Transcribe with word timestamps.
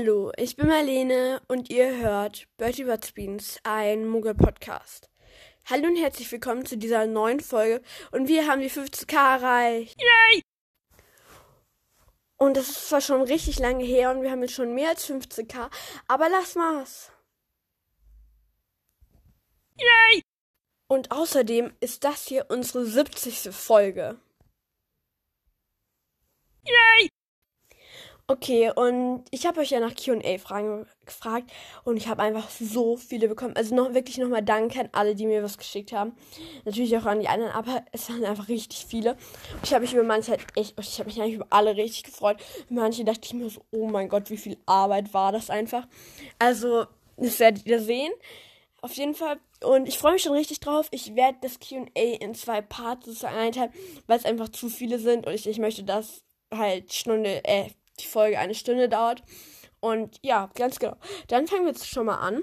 Hallo, 0.00 0.30
ich 0.36 0.54
bin 0.54 0.68
Marlene 0.68 1.42
und 1.48 1.70
ihr 1.70 1.96
hört 1.96 2.46
Bertie 2.56 2.84
Beans, 3.16 3.58
ein 3.64 4.06
Muggel-Podcast. 4.06 5.10
Hallo 5.64 5.88
und 5.88 5.96
herzlich 5.96 6.30
willkommen 6.30 6.64
zu 6.64 6.78
dieser 6.78 7.04
neuen 7.06 7.40
Folge 7.40 7.82
und 8.12 8.28
wir 8.28 8.46
haben 8.46 8.60
die 8.60 8.70
50k 8.70 9.16
erreicht. 9.16 10.00
Yay! 10.00 10.40
Und 12.36 12.56
das 12.56 12.68
ist 12.68 12.88
zwar 12.88 13.00
schon 13.00 13.22
richtig 13.22 13.58
lange 13.58 13.82
her 13.84 14.12
und 14.12 14.22
wir 14.22 14.30
haben 14.30 14.42
jetzt 14.42 14.54
schon 14.54 14.72
mehr 14.72 14.90
als 14.90 15.04
50k, 15.04 15.68
aber 16.06 16.28
lass 16.28 16.54
mal's. 16.54 17.10
Yay! 19.80 20.22
Und 20.86 21.10
außerdem 21.10 21.72
ist 21.80 22.04
das 22.04 22.24
hier 22.24 22.46
unsere 22.50 22.86
70. 22.86 23.52
Folge. 23.52 24.16
Yay! 26.64 27.08
Okay, 28.30 28.70
und 28.76 29.24
ich 29.30 29.46
habe 29.46 29.60
euch 29.60 29.70
ja 29.70 29.80
nach 29.80 29.94
QA-Fragen 29.94 30.84
gefragt 31.06 31.50
und 31.84 31.96
ich 31.96 32.08
habe 32.08 32.20
einfach 32.20 32.50
so 32.50 32.98
viele 32.98 33.26
bekommen. 33.26 33.56
Also 33.56 33.74
noch 33.74 33.94
wirklich 33.94 34.18
nochmal 34.18 34.42
Danke 34.42 34.80
an 34.80 34.90
alle, 34.92 35.14
die 35.14 35.24
mir 35.24 35.42
was 35.42 35.56
geschickt 35.56 35.92
haben. 35.92 36.12
Natürlich 36.66 36.94
auch 36.98 37.06
an 37.06 37.20
die 37.20 37.28
anderen, 37.28 37.52
aber 37.52 37.82
es 37.90 38.10
waren 38.10 38.26
einfach 38.26 38.48
richtig 38.48 38.84
viele. 38.84 39.16
Ich 39.64 39.72
habe 39.72 39.80
mich 39.80 39.94
über 39.94 40.02
manche 40.02 40.32
halt 40.32 40.42
echt, 40.56 40.78
ich 40.78 40.98
habe 40.98 41.08
mich 41.08 41.18
eigentlich 41.18 41.36
über 41.36 41.46
alle 41.48 41.74
richtig 41.74 42.04
gefreut. 42.04 42.36
Manche 42.68 43.02
dachte 43.02 43.22
ich 43.24 43.32
mir 43.32 43.48
so, 43.48 43.62
oh 43.70 43.88
mein 43.88 44.10
Gott, 44.10 44.28
wie 44.28 44.36
viel 44.36 44.58
Arbeit 44.66 45.14
war 45.14 45.32
das 45.32 45.48
einfach. 45.48 45.88
Also, 46.38 46.84
das 47.16 47.40
werdet 47.40 47.64
ihr 47.64 47.80
sehen. 47.80 48.12
Auf 48.82 48.92
jeden 48.92 49.14
Fall. 49.14 49.40
Und 49.64 49.88
ich 49.88 49.96
freue 49.96 50.12
mich 50.12 50.22
schon 50.22 50.34
richtig 50.34 50.60
drauf. 50.60 50.88
Ich 50.90 51.16
werde 51.16 51.38
das 51.40 51.58
QA 51.60 51.88
in 51.94 52.34
zwei 52.34 52.60
Parts 52.60 53.06
sozusagen 53.06 53.36
einteilen, 53.38 53.72
weil 54.06 54.18
es 54.18 54.26
einfach 54.26 54.50
zu 54.50 54.68
viele 54.68 54.98
sind 54.98 55.26
und 55.26 55.32
ich, 55.32 55.46
ich 55.48 55.58
möchte 55.58 55.82
das 55.82 56.24
halt 56.52 56.92
Stunde, 56.92 57.42
äh, 57.44 57.70
die 58.00 58.06
Folge 58.06 58.38
eine 58.38 58.54
Stunde 58.54 58.88
dauert. 58.88 59.22
Und 59.80 60.18
ja, 60.22 60.50
ganz 60.54 60.78
genau. 60.78 60.96
Dann 61.28 61.46
fangen 61.46 61.64
wir 61.64 61.72
jetzt 61.72 61.88
schon 61.88 62.06
mal 62.06 62.18
an 62.18 62.42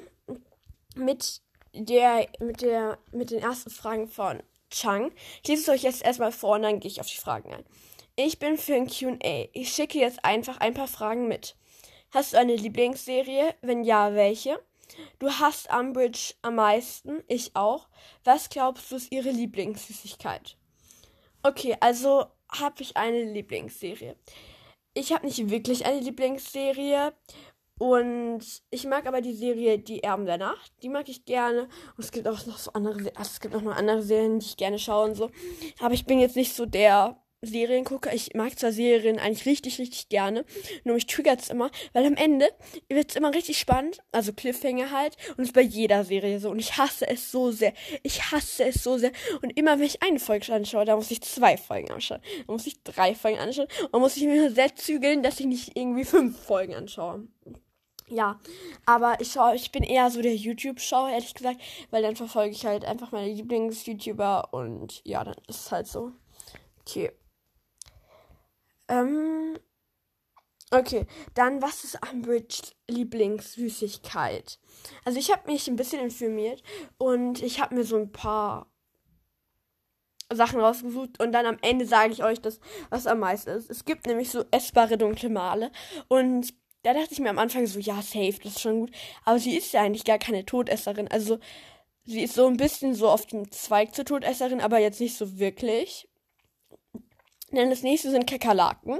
mit 0.96 1.42
der, 1.74 2.28
mit 2.40 2.62
der, 2.62 2.98
mit 3.12 3.32
den 3.32 3.42
ersten 3.42 3.70
Fragen 3.70 4.08
von 4.08 4.42
Chang. 4.70 5.12
Ich 5.44 5.50
lese 5.50 5.64
es 5.64 5.70
euch 5.70 5.84
jetzt 5.84 6.04
erstmal 6.04 6.32
vor 6.32 6.56
und 6.56 6.64
dann 6.64 6.80
gehe 6.80 6.90
ich 6.90 7.02
auf 7.02 7.08
die 7.08 7.18
Fragen 7.18 7.54
ein. 7.54 7.66
Ich 8.16 8.40
bin 8.40 8.58
für 8.58 8.76
ein 8.76 8.88
QA. 8.88 9.50
Ich 9.52 9.74
schicke 9.74 10.00
jetzt 10.00 10.24
einfach 10.24 10.58
ein 10.58 10.74
paar 10.74 10.88
Fragen 10.88 11.28
mit. 11.28 11.56
Hast 12.12 12.34
du 12.34 12.38
eine 12.38 12.56
Lieblingsserie? 12.56 13.56
Wenn 13.62 13.84
ja, 13.84 14.14
welche? 14.14 14.60
Du 15.20 15.30
hast 15.30 15.70
Umbridge 15.74 16.36
am 16.42 16.56
meisten, 16.56 17.24
ich 17.28 17.56
auch. 17.56 17.90
Was 18.24 18.50
glaubst 18.50 18.92
du 18.92 18.96
ist 18.96 19.12
ihre 19.12 19.32
Lieblingssüßigkeit? 19.32 20.58
Okay, 21.44 21.76
also 21.80 22.26
habe 22.50 22.82
ich 22.82 22.96
eine 22.96 23.24
Lieblingsserie 23.24 24.16
ich 24.96 25.14
habe 25.14 25.26
nicht 25.26 25.50
wirklich 25.50 25.86
eine 25.86 26.00
Lieblingsserie. 26.00 27.14
Und 27.78 28.42
ich 28.70 28.86
mag 28.86 29.06
aber 29.06 29.20
die 29.20 29.34
Serie 29.34 29.78
Die 29.78 30.02
Erben 30.02 30.26
der 30.26 30.38
Nacht. 30.38 30.72
Die 30.82 30.90
mag 30.90 31.10
ich 31.10 31.26
gerne. 31.26 31.64
Und 31.98 32.04
es 32.04 32.12
gibt 32.12 32.28
auch 32.28 32.46
noch 32.46 32.58
so 32.58 32.72
andere, 32.72 33.12
also 33.16 33.30
es 33.34 33.42
gibt 33.42 33.54
auch 33.54 33.62
noch 33.62 33.76
andere 33.76 34.02
Serien, 34.02 34.40
die 34.40 34.46
ich 34.46 34.58
gerne 34.58 34.80
schaue 34.80 35.10
und 35.10 35.16
so. 35.16 35.30
Aber 35.82 35.94
ich 35.94 36.06
bin 36.06 36.20
jetzt 36.20 36.38
nicht 36.38 36.56
so 36.56 36.66
der 36.66 37.22
Seriengucker. 37.46 38.14
Ich 38.14 38.34
mag 38.34 38.58
zwar 38.58 38.72
Serien 38.72 39.20
eigentlich 39.20 39.46
richtig, 39.46 39.80
richtig 39.80 40.10
gerne, 40.10 40.46
nur 40.84 40.96
mich 40.96 41.08
triggert 41.08 41.42
es 41.42 41.50
immer, 41.50 41.72
weil 41.94 42.06
am 42.06 42.16
Ende 42.16 42.48
wird 42.90 43.12
es 43.12 43.16
immer 43.16 43.34
richtig 43.34 43.58
spannend, 43.60 44.00
also 44.12 44.34
Cliffhanger 44.34 44.92
halt, 44.92 45.16
und 45.38 45.44
es 45.44 45.50
ist 45.50 45.54
bei 45.54 45.62
jeder 45.62 46.04
Serie 46.04 46.40
so. 46.40 46.50
Und 46.50 46.60
ich 46.60 46.78
hasse 46.78 47.08
es 47.08 47.32
so 47.32 47.52
sehr. 47.52 47.74
Ich 48.04 48.32
hasse 48.32 48.66
es 48.66 48.84
so 48.84 48.98
sehr. 48.98 49.12
Und 49.42 49.58
immer 49.58 49.80
wenn 49.80 49.86
ich 49.86 50.02
eine 50.04 50.20
Folge 50.20 50.54
anschaue, 50.54 50.86
da 50.86 50.96
muss 50.96 51.12
ich 51.12 51.22
zwei 51.22 51.58
Folgen 51.58 51.92
anschauen. 51.92 52.22
Da 52.46 52.54
muss 52.54 52.68
ich 52.68 52.82
drei 52.84 53.16
Folgen 53.16 53.40
anschauen. 53.40 53.68
Und 53.92 54.02
muss 54.02 54.18
ich 54.18 54.24
mir 54.24 54.52
sehr 54.52 54.76
zügeln, 54.76 55.24
dass 55.24 55.40
ich 55.40 55.46
nicht 55.46 55.78
irgendwie 55.78 56.06
fünf 56.06 56.40
Folgen 56.40 56.76
anschaue. 56.76 57.28
Ja, 58.08 58.40
aber 58.86 59.20
ich 59.20 59.32
schaue, 59.32 59.56
ich 59.56 59.72
bin 59.72 59.82
eher 59.82 60.12
so 60.12 60.22
der 60.22 60.36
YouTube-Schauer, 60.36 61.10
ehrlich 61.10 61.34
gesagt, 61.34 61.60
weil 61.90 62.04
dann 62.04 62.16
verfolge 62.16 62.52
ich 62.52 62.66
halt 62.66 62.86
einfach 62.86 63.12
meine 63.12 63.34
Lieblings-YouTuber 63.34 64.54
und 64.54 65.02
ja, 65.04 65.24
dann 65.24 65.36
ist 65.48 65.62
es 65.62 65.72
halt 65.72 65.88
so. 65.88 66.12
Okay. 66.82 67.12
Ähm, 68.88 69.58
okay, 70.72 71.06
dann 71.34 71.62
was 71.62 71.84
ist 71.84 72.00
Umbridge's 72.12 72.76
Lieblingssüßigkeit? 72.88 74.60
Also 75.04 75.20
ich 75.20 75.32
habe 75.32 75.52
mich 75.52 75.68
ein 75.68 75.76
bisschen 75.76 76.04
informiert 76.04 76.62
und 76.98 77.42
ich 77.42 77.60
habe 77.60 77.76
mir 77.76 77.84
so 77.84 77.98
ein 77.98 78.12
paar 78.12 78.72
Sachen 80.34 80.60
rausgesucht 80.60 81.22
und 81.22 81.32
dann 81.32 81.46
am 81.46 81.58
Ende 81.62 81.86
sage 81.86 82.14
ich 82.14 82.24
euch 82.24 82.42
das, 82.42 82.60
was 82.90 83.08
am 83.08 83.20
meisten 83.20 83.52
ist. 83.52 83.70
Es 83.70 83.86
gibt 83.86 84.08
nämlich 84.08 84.32
so 84.32 84.44
essbare 84.52 84.98
dunkle 84.98 85.30
Male 85.30 85.72
und 86.08 86.54
da 86.84 86.94
dachte 86.94 87.14
ich 87.14 87.20
mir 87.20 87.32
am 87.32 87.40
Anfang 87.40 87.66
so, 87.66 87.80
ja, 87.80 88.02
safe, 88.02 88.40
das 88.44 88.54
ist 88.54 88.62
schon 88.62 88.82
gut. 88.82 88.92
Aber 89.24 89.40
sie 89.40 89.58
ist 89.58 89.74
ja 89.74 89.82
eigentlich 89.82 90.04
gar 90.04 90.20
keine 90.20 90.46
Todesserin. 90.46 91.08
Also 91.08 91.40
sie 92.04 92.22
ist 92.22 92.36
so 92.36 92.46
ein 92.46 92.58
bisschen 92.58 92.94
so 92.94 93.10
auf 93.10 93.26
dem 93.26 93.52
Zweig 93.52 93.96
zur 93.96 94.06
Todesserin, 94.06 94.62
aber 94.62 94.78
jetzt 94.78 95.00
nicht 95.00 95.18
so 95.18 95.40
wirklich. 95.40 96.08
Denn 97.56 97.70
das 97.70 97.84
nächste 97.84 98.12
sind 98.12 98.28
Kakerlaken. 98.28 99.00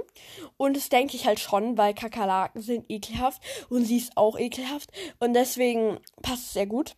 Und 0.56 0.76
das 0.76 0.88
denke 0.88 1.16
ich 1.16 1.26
halt 1.26 1.40
schon, 1.40 1.76
weil 1.78 1.94
Kakerlaken 1.94 2.62
sind 2.62 2.86
ekelhaft 2.88 3.42
und 3.68 3.84
sie 3.84 3.98
ist 3.98 4.16
auch 4.16 4.38
ekelhaft. 4.38 4.90
Und 5.20 5.34
deswegen 5.34 5.98
passt 6.22 6.46
es 6.46 6.52
sehr 6.54 6.66
gut. 6.66 6.96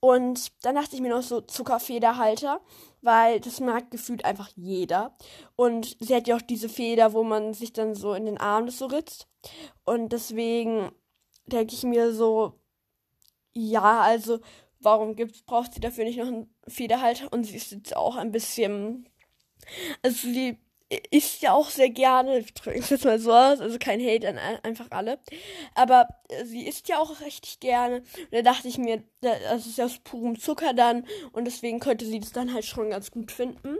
Und 0.00 0.52
dann 0.62 0.76
dachte 0.76 0.94
ich 0.94 1.00
mir 1.00 1.10
noch 1.10 1.22
so 1.22 1.40
Zuckerfederhalter, 1.40 2.60
weil 3.02 3.40
das 3.40 3.60
mag 3.60 3.90
gefühlt 3.90 4.24
einfach 4.24 4.48
jeder. 4.54 5.16
Und 5.56 5.96
sie 6.00 6.14
hat 6.14 6.28
ja 6.28 6.36
auch 6.36 6.42
diese 6.42 6.68
Feder, 6.68 7.12
wo 7.12 7.24
man 7.24 7.52
sich 7.54 7.72
dann 7.72 7.94
so 7.94 8.14
in 8.14 8.26
den 8.26 8.38
Arm 8.38 8.66
das 8.66 8.78
so 8.78 8.86
ritzt. 8.86 9.26
Und 9.84 10.12
deswegen 10.12 10.92
denke 11.46 11.74
ich 11.74 11.82
mir 11.82 12.12
so, 12.12 12.60
ja, 13.54 14.00
also 14.02 14.38
warum 14.80 15.16
gibt's, 15.16 15.42
braucht 15.42 15.74
sie 15.74 15.80
dafür 15.80 16.04
nicht 16.04 16.18
noch 16.18 16.26
einen 16.26 16.54
Federhalter? 16.68 17.32
Und 17.32 17.44
sie 17.44 17.56
ist 17.56 17.72
jetzt 17.72 17.96
auch 17.96 18.16
ein 18.16 18.30
bisschen, 18.30 19.08
also 20.02 20.28
sie 20.28 20.58
isst 21.10 21.42
ja 21.42 21.52
auch 21.52 21.68
sehr 21.68 21.90
gerne, 21.90 22.38
ich 22.38 22.54
drücke 22.54 22.78
es 22.78 22.90
jetzt 22.90 23.04
mal 23.04 23.18
so 23.18 23.32
aus, 23.32 23.60
also 23.60 23.78
kein 23.78 24.00
Hate 24.00 24.28
an 24.28 24.38
einfach 24.62 24.86
alle. 24.90 25.18
Aber 25.74 26.08
äh, 26.28 26.44
sie 26.44 26.66
isst 26.66 26.88
ja 26.88 26.98
auch 26.98 27.20
richtig 27.20 27.60
gerne. 27.60 27.96
Und 27.96 28.32
da 28.32 28.42
dachte 28.42 28.68
ich 28.68 28.78
mir, 28.78 29.02
das 29.20 29.66
ist 29.66 29.78
ja 29.78 29.84
aus 29.84 29.98
purem 29.98 30.38
Zucker 30.38 30.72
dann. 30.72 31.06
Und 31.32 31.44
deswegen 31.44 31.80
könnte 31.80 32.06
sie 32.06 32.20
das 32.20 32.32
dann 32.32 32.54
halt 32.54 32.64
schon 32.64 32.90
ganz 32.90 33.10
gut 33.10 33.30
finden. 33.32 33.76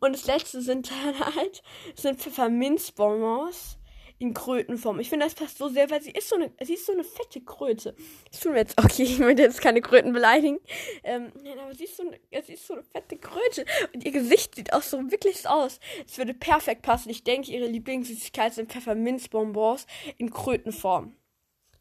Und 0.00 0.12
das 0.12 0.26
letzte 0.26 0.60
sind 0.60 0.90
dann 1.04 1.34
halt, 1.34 1.62
sind 1.94 2.20
Pfefferminzbonbons 2.20 3.78
in 4.22 4.34
Krötenform. 4.34 5.00
Ich 5.00 5.10
finde, 5.10 5.26
das 5.26 5.34
passt 5.34 5.58
so 5.58 5.68
sehr, 5.68 5.90
weil 5.90 6.00
sie 6.00 6.12
ist 6.12 6.28
so 6.28 6.36
eine, 6.36 6.52
sie 6.62 6.74
ist 6.74 6.86
so 6.86 6.92
eine 6.92 7.02
fette 7.02 7.40
Kröte. 7.40 7.96
Das 8.30 8.38
tun 8.38 8.52
wir 8.52 8.60
jetzt, 8.60 8.78
okay, 8.78 9.02
ich 9.02 9.18
möchte 9.18 9.42
jetzt 9.42 9.60
keine 9.60 9.80
Kröten 9.80 10.12
beleidigen. 10.12 10.60
Ähm, 11.02 11.32
nein, 11.42 11.58
aber 11.58 11.74
sie 11.74 11.84
ist 11.84 11.96
so 11.96 12.04
eine, 12.04 12.20
sie 12.44 12.52
ist 12.52 12.64
so 12.64 12.74
eine 12.74 12.84
fette 12.84 13.18
Kröte. 13.18 13.66
Und 13.92 14.04
ihr 14.04 14.12
Gesicht 14.12 14.54
sieht 14.54 14.72
auch 14.72 14.82
so 14.82 15.10
wirklich 15.10 15.48
aus. 15.48 15.80
Es 16.06 16.18
würde 16.18 16.34
perfekt 16.34 16.82
passen. 16.82 17.10
Ich 17.10 17.24
denke, 17.24 17.50
ihre 17.50 17.66
Lieblingssüßigkeit 17.66 18.54
sind 18.54 18.70
Pfefferminzbonbons 18.70 19.88
in 20.18 20.30
Krötenform. 20.30 21.16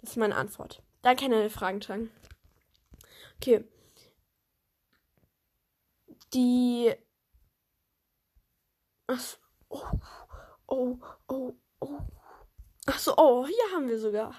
Das 0.01 0.11
ist 0.11 0.17
meine 0.17 0.35
Antwort. 0.35 0.81
Dann 1.03 1.17
kann 1.17 1.31
eine 1.31 1.51
Fragen 1.51 1.79
tragen. 1.79 2.09
Okay. 3.37 3.63
Die. 6.33 6.91
Ach, 9.05 9.37
oh, 9.69 9.83
oh, 10.65 10.97
oh, 11.27 11.53
oh. 11.81 11.99
Ach 12.87 12.99
so, 12.99 13.13
oh, 13.17 13.45
hier 13.45 13.75
haben 13.75 13.87
wir 13.87 13.99
sogar. 13.99 14.35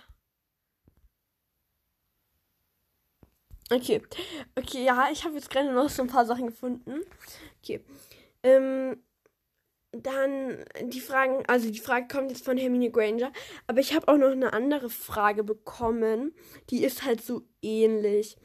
Okay. 3.70 4.02
Okay, 4.58 4.84
ja, 4.84 5.08
ich 5.10 5.24
habe 5.24 5.34
jetzt 5.34 5.50
gerade 5.50 5.72
noch 5.72 5.88
so 5.88 6.02
ein 6.02 6.08
paar 6.08 6.26
Sachen 6.26 6.48
gefunden. 6.48 7.02
Okay. 7.62 7.84
Ähm, 8.42 9.02
dann 9.92 10.64
die 10.82 11.00
Fragen, 11.00 11.44
also 11.46 11.70
die 11.70 11.78
Frage 11.78 12.08
kommt 12.08 12.30
jetzt 12.30 12.44
von 12.44 12.56
Hermine 12.56 12.90
Granger, 12.90 13.30
aber 13.66 13.80
ich 13.80 13.94
habe 13.94 14.08
auch 14.08 14.16
noch 14.16 14.30
eine 14.30 14.52
andere 14.52 14.88
Frage 14.90 15.44
bekommen, 15.44 16.34
die 16.70 16.82
ist 16.82 17.04
halt 17.04 17.22
so 17.22 17.42
ähnlich. 17.60 18.36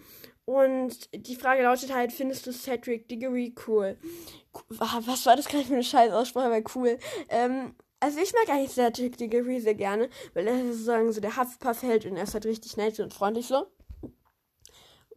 Und 0.46 1.10
die 1.14 1.36
Frage 1.36 1.64
lautet 1.64 1.94
halt, 1.94 2.14
findest 2.14 2.48
du 2.48 2.54
Cedric 2.54 3.10
Diggory 3.10 3.54
cool? 3.68 3.98
Was 4.70 5.26
war 5.26 5.36
das 5.36 5.48
gerade 5.48 5.66
für 5.66 5.74
eine 5.74 5.84
scheiß 5.84 6.12
Aussprache, 6.12 6.46
aber 6.46 6.62
cool. 6.76 7.00
Ähm, 7.30 7.76
also 8.00 8.20
ich 8.20 8.34
mag 8.34 8.50
eigentlich 8.50 8.72
sehr 8.72 8.92
Dick 8.92 9.18
Diggory 9.18 9.60
sehr 9.60 9.76
gerne, 9.76 10.10
weil 10.34 10.48
er 10.48 10.66
sozusagen 10.66 11.12
so 11.12 11.22
der 11.22 11.38
Huffpuff 11.38 11.82
hält 11.84 12.06
und 12.06 12.18
er 12.18 12.24
ist 12.24 12.34
halt 12.34 12.46
richtig 12.46 12.78
nett 12.78 13.00
und 13.00 13.14
freundlich 13.14 13.48
so. 13.48 13.68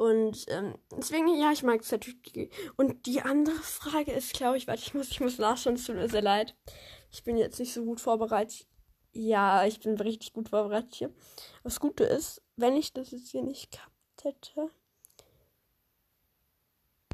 Und 0.01 0.47
ähm, 0.49 0.79
deswegen, 0.97 1.29
ja, 1.39 1.53
ich 1.53 1.63
mag 1.63 1.85
Cedric. 1.85 2.51
Und 2.79 3.05
die 3.05 3.21
andere 3.21 3.57
Frage 3.57 4.13
ist, 4.13 4.33
glaube 4.33 4.57
ich, 4.57 4.67
warte, 4.67 4.81
ich 4.81 4.95
muss, 4.95 5.11
ich 5.11 5.21
muss 5.21 5.37
nachschauen, 5.37 5.75
es 5.75 5.85
tut 5.85 5.97
mir 5.97 6.09
sehr 6.09 6.23
leid. 6.23 6.57
Ich 7.11 7.23
bin 7.23 7.37
jetzt 7.37 7.59
nicht 7.59 7.75
so 7.75 7.85
gut 7.85 8.01
vorbereitet. 8.01 8.67
Ja, 9.13 9.67
ich 9.67 9.79
bin 9.79 10.01
richtig 10.01 10.33
gut 10.33 10.49
vorbereitet 10.49 10.95
hier. 10.95 11.13
Das 11.65 11.81
Gute 11.81 12.05
ist, 12.05 12.41
wenn 12.57 12.77
ich 12.77 12.95
das 12.95 13.11
jetzt 13.11 13.29
hier 13.29 13.43
nicht 13.43 13.73
gehabt 13.73 14.25
hätte. 14.25 14.71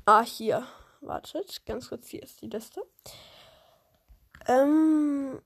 Ah, 0.05 0.23
hier. 0.23 0.65
Wartet, 1.01 1.67
ganz 1.67 1.89
kurz, 1.89 2.07
hier 2.07 2.23
ist 2.23 2.41
die 2.41 2.49
Liste. 2.49 2.87
Ähm, 4.47 5.41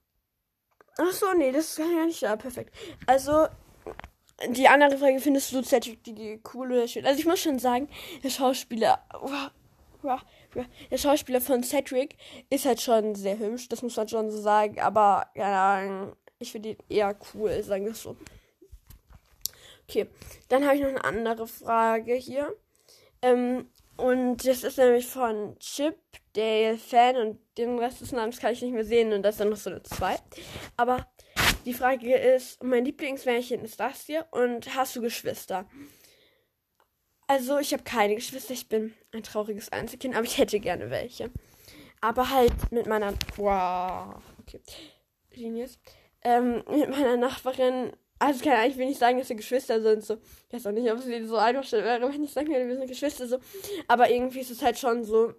Ach 1.03 1.13
so, 1.13 1.33
nee, 1.33 1.51
das 1.51 1.77
kann 1.77 1.97
ja 1.97 2.05
nicht. 2.05 2.21
Ja, 2.21 2.37
perfekt. 2.37 2.75
Also, 3.07 3.47
die 4.49 4.69
andere 4.69 4.99
Frage, 4.99 5.19
findest 5.21 5.53
du 5.53 5.63
Cedric 5.63 6.05
die 6.05 6.41
cool 6.53 6.73
oder 6.73 6.89
schön? 6.89 7.07
Also 7.07 7.19
ich 7.19 7.27
muss 7.27 7.41
schon 7.41 7.59
sagen, 7.59 7.89
der 8.23 8.31
Schauspieler, 8.31 9.03
der 10.91 10.99
Schauspieler 10.99 11.41
von 11.41 11.63
Cedric 11.63 12.17
ist 12.51 12.65
halt 12.65 12.81
schon 12.81 13.15
sehr 13.15 13.39
hübsch, 13.39 13.69
das 13.69 13.83
muss 13.83 13.97
man 13.97 14.09
schon 14.09 14.31
so 14.31 14.41
sagen, 14.41 14.81
aber 14.81 15.27
ja, 15.35 16.11
ich 16.39 16.53
finde 16.53 16.71
ihn 16.71 16.79
eher 16.89 17.17
cool, 17.35 17.63
sagen 17.63 17.85
wir 17.85 17.93
es 17.93 18.03
so. 18.03 18.17
Okay, 19.89 20.07
dann 20.49 20.65
habe 20.65 20.77
ich 20.77 20.83
noch 20.83 20.89
eine 20.89 21.05
andere 21.05 21.47
Frage 21.47 22.15
hier. 22.15 22.55
Ähm, 23.23 23.69
und 24.01 24.39
das 24.47 24.65
ist 24.65 24.79
nämlich 24.79 25.07
von 25.07 25.59
Chip, 25.59 25.97
Dale, 26.33 26.79
Fan 26.79 27.17
und 27.17 27.39
den 27.59 27.79
Rest 27.79 28.01
des 28.01 28.13
Namens 28.13 28.39
kann 28.39 28.53
ich 28.53 28.63
nicht 28.63 28.73
mehr 28.73 28.85
sehen 28.85 29.13
und 29.13 29.23
das 29.23 29.35
ist 29.35 29.41
dann 29.41 29.51
noch 29.51 29.57
so 29.57 29.71
eine 29.71 29.83
2. 29.83 30.17
Aber 30.77 31.07
die 31.67 31.75
Frage 31.75 32.17
ist, 32.17 32.63
mein 32.63 32.85
Lieblingsmärchen 32.85 33.65
ist 33.65 33.81
das 33.81 34.07
hier 34.07 34.27
und 34.31 34.75
hast 34.75 34.97
du 34.97 35.01
Geschwister? 35.01 35.69
Also, 37.27 37.59
ich 37.59 37.73
habe 37.73 37.85
keine 37.85 38.17
Geschwister, 38.17 38.55
ich 38.55 38.69
bin 38.69 38.95
ein 39.13 39.23
trauriges 39.23 39.71
Einzelkind, 39.71 40.17
aber 40.17 40.25
ich 40.25 40.39
hätte 40.39 40.59
gerne 40.59 40.91
welche. 40.91 41.31
Aber 42.01 42.31
halt 42.31 42.73
mit 42.73 42.87
meiner. 42.87 43.15
Wow. 43.37 44.23
Okay. 44.41 44.61
Genius. 45.31 45.79
Ähm, 46.23 46.65
mit 46.69 46.91
meiner 46.91 47.17
Nachbarin. 47.17 47.93
Also, 48.21 48.45
Ahnung, 48.59 48.71
ich 48.71 48.77
will 48.77 48.87
nicht 48.87 49.01
sagen, 49.01 49.19
dass 49.19 49.31
wir 49.31 49.37
Geschwister 49.37 49.81
sind. 49.81 50.05
So. 50.05 50.19
Ich 50.49 50.55
weiß 50.55 50.67
auch 50.67 50.73
nicht, 50.73 50.91
ob 50.93 50.99
es 50.99 51.29
so 51.29 51.37
einfach 51.37 51.73
wäre, 51.73 52.03
wenn 52.13 52.23
ich 52.23 52.33
sagen 52.33 52.49
würde, 52.49 52.69
wir 52.69 52.77
sind 52.77 52.87
Geschwister. 52.87 53.27
So. 53.27 53.39
Aber 53.89 54.11
irgendwie 54.11 54.41
ist 54.41 54.51
es 54.51 54.63
halt 54.63 54.79
schon 54.79 55.05
so 55.05 55.35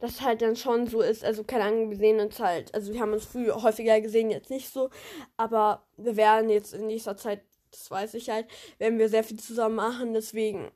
das 0.00 0.22
halt 0.22 0.42
dann 0.42 0.56
schon 0.56 0.86
so 0.86 1.02
ist. 1.02 1.24
Also, 1.24 1.44
keine 1.44 1.64
Ahnung, 1.64 1.90
wir 1.90 1.96
sehen 1.96 2.20
uns 2.20 2.40
halt. 2.40 2.74
Also, 2.74 2.92
wir 2.92 3.00
haben 3.00 3.12
uns 3.12 3.26
früher 3.26 3.62
häufiger 3.62 4.00
gesehen, 4.00 4.30
jetzt 4.30 4.50
nicht 4.50 4.72
so. 4.72 4.90
Aber 5.36 5.84
wir 5.96 6.16
werden 6.16 6.50
jetzt 6.50 6.72
in 6.72 6.86
nächster 6.86 7.16
Zeit, 7.16 7.42
das 7.70 7.90
weiß 7.90 8.14
ich 8.14 8.30
halt, 8.30 8.46
werden 8.78 8.98
wir 8.98 9.08
sehr 9.08 9.24
viel 9.24 9.38
zusammen 9.38 9.76
machen. 9.76 10.14
Deswegen, 10.14 10.70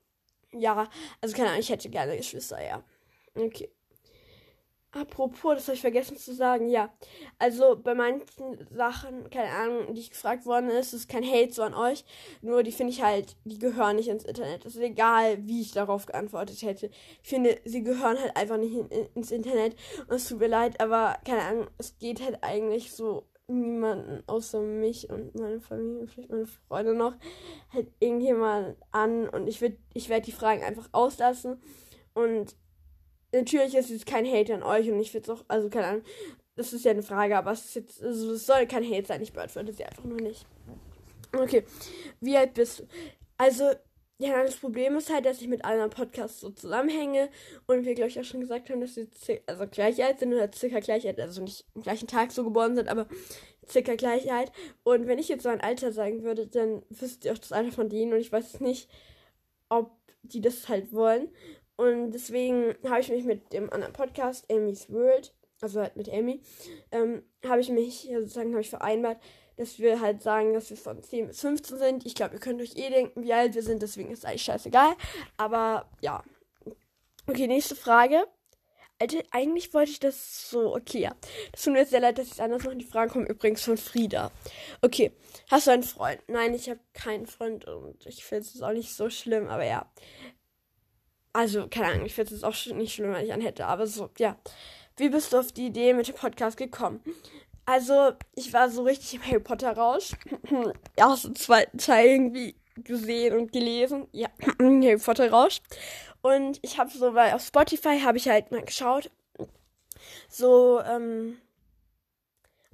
ja. 0.52 0.88
Also, 1.20 1.34
keine 1.36 1.48
Ahnung, 1.48 1.60
ich 1.60 1.70
hätte 1.70 1.88
gerne 1.88 2.16
Geschwister, 2.16 2.62
ja. 2.62 2.84
Okay. 3.34 3.70
Apropos, 4.94 5.56
das 5.56 5.66
habe 5.66 5.74
ich 5.74 5.80
vergessen 5.80 6.16
zu 6.16 6.32
sagen, 6.32 6.68
ja. 6.68 6.92
Also 7.40 7.76
bei 7.76 7.94
manchen 7.94 8.24
Sachen, 8.70 9.28
keine 9.28 9.50
Ahnung, 9.50 9.94
die 9.94 10.00
ich 10.00 10.10
gefragt 10.10 10.46
worden 10.46 10.70
ist, 10.70 10.92
ist 10.92 11.08
kein 11.08 11.24
Hate 11.24 11.52
so 11.52 11.62
an 11.64 11.74
euch. 11.74 12.04
Nur 12.42 12.62
die 12.62 12.70
finde 12.70 12.92
ich 12.92 13.02
halt, 13.02 13.36
die 13.44 13.58
gehören 13.58 13.96
nicht 13.96 14.08
ins 14.08 14.24
Internet. 14.24 14.64
Es 14.64 14.76
ist 14.76 14.82
egal, 14.82 15.38
wie 15.46 15.62
ich 15.62 15.72
darauf 15.72 16.06
geantwortet 16.06 16.62
hätte. 16.62 16.90
Ich 17.22 17.28
finde, 17.28 17.58
sie 17.64 17.82
gehören 17.82 18.20
halt 18.20 18.36
einfach 18.36 18.56
nicht 18.56 18.72
in, 18.72 18.86
in, 18.88 19.06
ins 19.16 19.32
Internet. 19.32 19.74
Und 20.06 20.14
es 20.14 20.28
tut 20.28 20.38
mir 20.38 20.46
leid, 20.46 20.80
aber 20.80 21.16
keine 21.24 21.42
Ahnung, 21.42 21.66
es 21.78 21.98
geht 21.98 22.22
halt 22.22 22.38
eigentlich 22.42 22.92
so 22.92 23.26
niemanden 23.48 24.22
außer 24.26 24.60
mich 24.60 25.10
und 25.10 25.34
meine 25.34 25.60
Familie 25.60 26.00
und 26.00 26.10
vielleicht 26.10 26.30
meine 26.30 26.46
Freunde 26.46 26.94
noch 26.94 27.14
halt 27.72 27.88
irgendjemand 27.98 28.76
an. 28.92 29.28
Und 29.28 29.48
ich, 29.48 29.60
ich 29.92 30.08
werde 30.08 30.26
die 30.26 30.32
Fragen 30.32 30.62
einfach 30.62 30.88
auslassen. 30.92 31.60
Und 32.14 32.54
natürlich 33.34 33.74
ist 33.74 33.90
es 33.90 34.04
kein 34.04 34.26
Hate 34.26 34.54
an 34.54 34.62
euch 34.62 34.90
und 34.90 34.98
ich 35.00 35.10
finde 35.10 35.32
es 35.32 35.38
auch, 35.38 35.44
also 35.48 35.68
keine 35.68 35.86
Ahnung, 35.86 36.02
das 36.56 36.72
ist 36.72 36.84
ja 36.84 36.92
eine 36.92 37.02
Frage, 37.02 37.36
aber 37.36 37.52
es 37.52 37.74
jetzt, 37.74 38.02
also 38.02 38.32
es 38.32 38.46
soll 38.46 38.66
kein 38.66 38.84
Hate 38.84 39.06
sein, 39.06 39.22
ich 39.22 39.32
beantworte 39.32 39.72
sie 39.72 39.84
einfach 39.84 40.04
nur 40.04 40.20
nicht. 40.20 40.46
Okay, 41.36 41.64
wie 42.20 42.36
alt 42.36 42.54
bist 42.54 42.80
du? 42.80 42.84
Also, 43.36 43.72
ja, 44.18 44.40
das 44.44 44.56
Problem 44.56 44.96
ist 44.96 45.12
halt, 45.12 45.26
dass 45.26 45.42
ich 45.42 45.48
mit 45.48 45.64
anderen 45.64 45.90
Podcasts 45.90 46.40
so 46.40 46.50
zusammenhänge 46.50 47.28
und 47.66 47.84
wir, 47.84 47.94
glaube 47.94 48.10
ich, 48.10 48.20
auch 48.20 48.24
schon 48.24 48.40
gesagt 48.40 48.70
haben, 48.70 48.80
dass 48.80 48.94
sie 48.94 49.08
also 49.46 49.66
gleich 49.66 50.02
alt 50.04 50.20
sind 50.20 50.32
oder 50.32 50.50
circa 50.52 50.78
gleich 50.78 51.06
alt, 51.06 51.18
also 51.20 51.42
nicht 51.42 51.64
am 51.74 51.82
gleichen 51.82 52.06
Tag 52.06 52.30
so 52.30 52.44
geboren 52.44 52.76
sind, 52.76 52.88
aber 52.88 53.08
circa 53.68 53.96
gleich 53.96 54.32
alt. 54.32 54.52
Und 54.84 55.08
wenn 55.08 55.18
ich 55.18 55.28
jetzt 55.28 55.42
so 55.42 55.48
ein 55.48 55.60
Alter 55.60 55.92
sagen 55.92 56.22
würde, 56.22 56.46
dann 56.46 56.84
wüsst 56.90 57.24
ihr 57.24 57.32
auch 57.32 57.38
das 57.38 57.50
Alter 57.50 57.72
von 57.72 57.88
denen 57.88 58.12
und 58.12 58.20
ich 58.20 58.30
weiß 58.30 58.60
nicht, 58.60 58.88
ob 59.68 59.90
die 60.22 60.40
das 60.40 60.68
halt 60.68 60.92
wollen. 60.92 61.28
Und 61.76 62.12
deswegen 62.12 62.74
habe 62.88 63.00
ich 63.00 63.08
mich 63.08 63.24
mit 63.24 63.52
dem 63.52 63.72
anderen 63.72 63.92
Podcast, 63.92 64.50
Amy's 64.50 64.90
World, 64.90 65.34
also 65.60 65.80
halt 65.80 65.96
mit 65.96 66.08
Amy, 66.08 66.40
ähm, 66.92 67.22
habe 67.44 67.60
ich 67.60 67.68
mich 67.68 68.08
sozusagen 68.12 68.52
habe 68.52 68.60
ich 68.60 68.70
vereinbart, 68.70 69.18
dass 69.56 69.78
wir 69.78 70.00
halt 70.00 70.22
sagen, 70.22 70.54
dass 70.54 70.70
wir 70.70 70.76
von 70.76 71.02
10 71.02 71.28
bis 71.28 71.40
15 71.40 71.78
sind. 71.78 72.06
Ich 72.06 72.14
glaube, 72.14 72.34
ihr 72.34 72.40
könnt 72.40 72.60
euch 72.60 72.76
eh 72.76 72.90
denken, 72.90 73.22
wie 73.22 73.32
alt 73.32 73.54
wir 73.54 73.62
sind, 73.62 73.82
deswegen 73.82 74.10
ist 74.10 74.20
es 74.20 74.24
eigentlich 74.24 74.42
scheißegal. 74.42 74.94
Aber 75.36 75.88
ja. 76.00 76.22
Okay, 77.26 77.46
nächste 77.46 77.76
Frage. 77.76 78.24
Alter, 79.00 79.22
eigentlich 79.32 79.74
wollte 79.74 79.90
ich 79.90 80.00
das 80.00 80.50
so. 80.50 80.74
Okay, 80.74 81.00
ja. 81.00 81.16
Das 81.52 81.62
tut 81.62 81.72
mir 81.72 81.84
sehr 81.84 82.00
leid, 82.00 82.18
dass 82.18 82.26
ich 82.26 82.32
es 82.32 82.40
anders 82.40 82.62
mache. 82.62 82.76
Die 82.76 82.84
Fragen 82.84 83.10
kommen 83.10 83.26
übrigens 83.26 83.62
von 83.62 83.76
Frieda. 83.76 84.30
Okay. 84.82 85.12
Hast 85.50 85.66
du 85.66 85.72
einen 85.72 85.82
Freund? 85.82 86.20
Nein, 86.28 86.54
ich 86.54 86.68
habe 86.68 86.80
keinen 86.92 87.26
Freund 87.26 87.66
und 87.66 88.06
ich 88.06 88.24
finde 88.24 88.44
es 88.44 88.62
auch 88.62 88.72
nicht 88.72 88.94
so 88.94 89.10
schlimm, 89.10 89.48
aber 89.48 89.64
ja. 89.64 89.90
Also, 91.34 91.66
keine 91.68 91.88
Ahnung, 91.88 92.06
ich 92.06 92.14
finde 92.14 92.32
es 92.32 92.44
auch 92.44 92.54
nicht 92.74 92.94
schlimm, 92.94 93.12
wenn 93.12 93.26
ich 93.26 93.32
einen 93.32 93.42
hätte, 93.42 93.66
aber 93.66 93.86
so, 93.88 94.08
ja. 94.18 94.36
Wie 94.96 95.08
bist 95.08 95.32
du 95.32 95.38
auf 95.38 95.50
die 95.50 95.66
Idee 95.66 95.92
mit 95.92 96.06
dem 96.06 96.14
Podcast 96.14 96.56
gekommen? 96.56 97.00
Also, 97.66 98.12
ich 98.36 98.52
war 98.52 98.70
so 98.70 98.84
richtig 98.84 99.14
im 99.14 99.26
Harry 99.26 99.40
Potter 99.40 99.76
Rausch. 99.76 100.12
Ersten, 100.96 101.34
zweiten 101.34 101.78
Teil 101.78 102.06
irgendwie 102.06 102.54
gesehen 102.76 103.36
und 103.36 103.52
gelesen. 103.52 104.06
Ja, 104.12 104.28
Harry 104.60 104.96
Potter 104.96 105.28
Rausch. 105.28 105.60
Und 106.22 106.60
ich 106.62 106.78
habe 106.78 106.90
so, 106.90 107.14
weil 107.14 107.32
auf 107.32 107.44
Spotify 107.44 107.98
habe 108.00 108.16
ich 108.16 108.28
halt 108.28 108.52
mal 108.52 108.62
geschaut. 108.62 109.10
So, 110.28 110.80
ähm, 110.82 111.38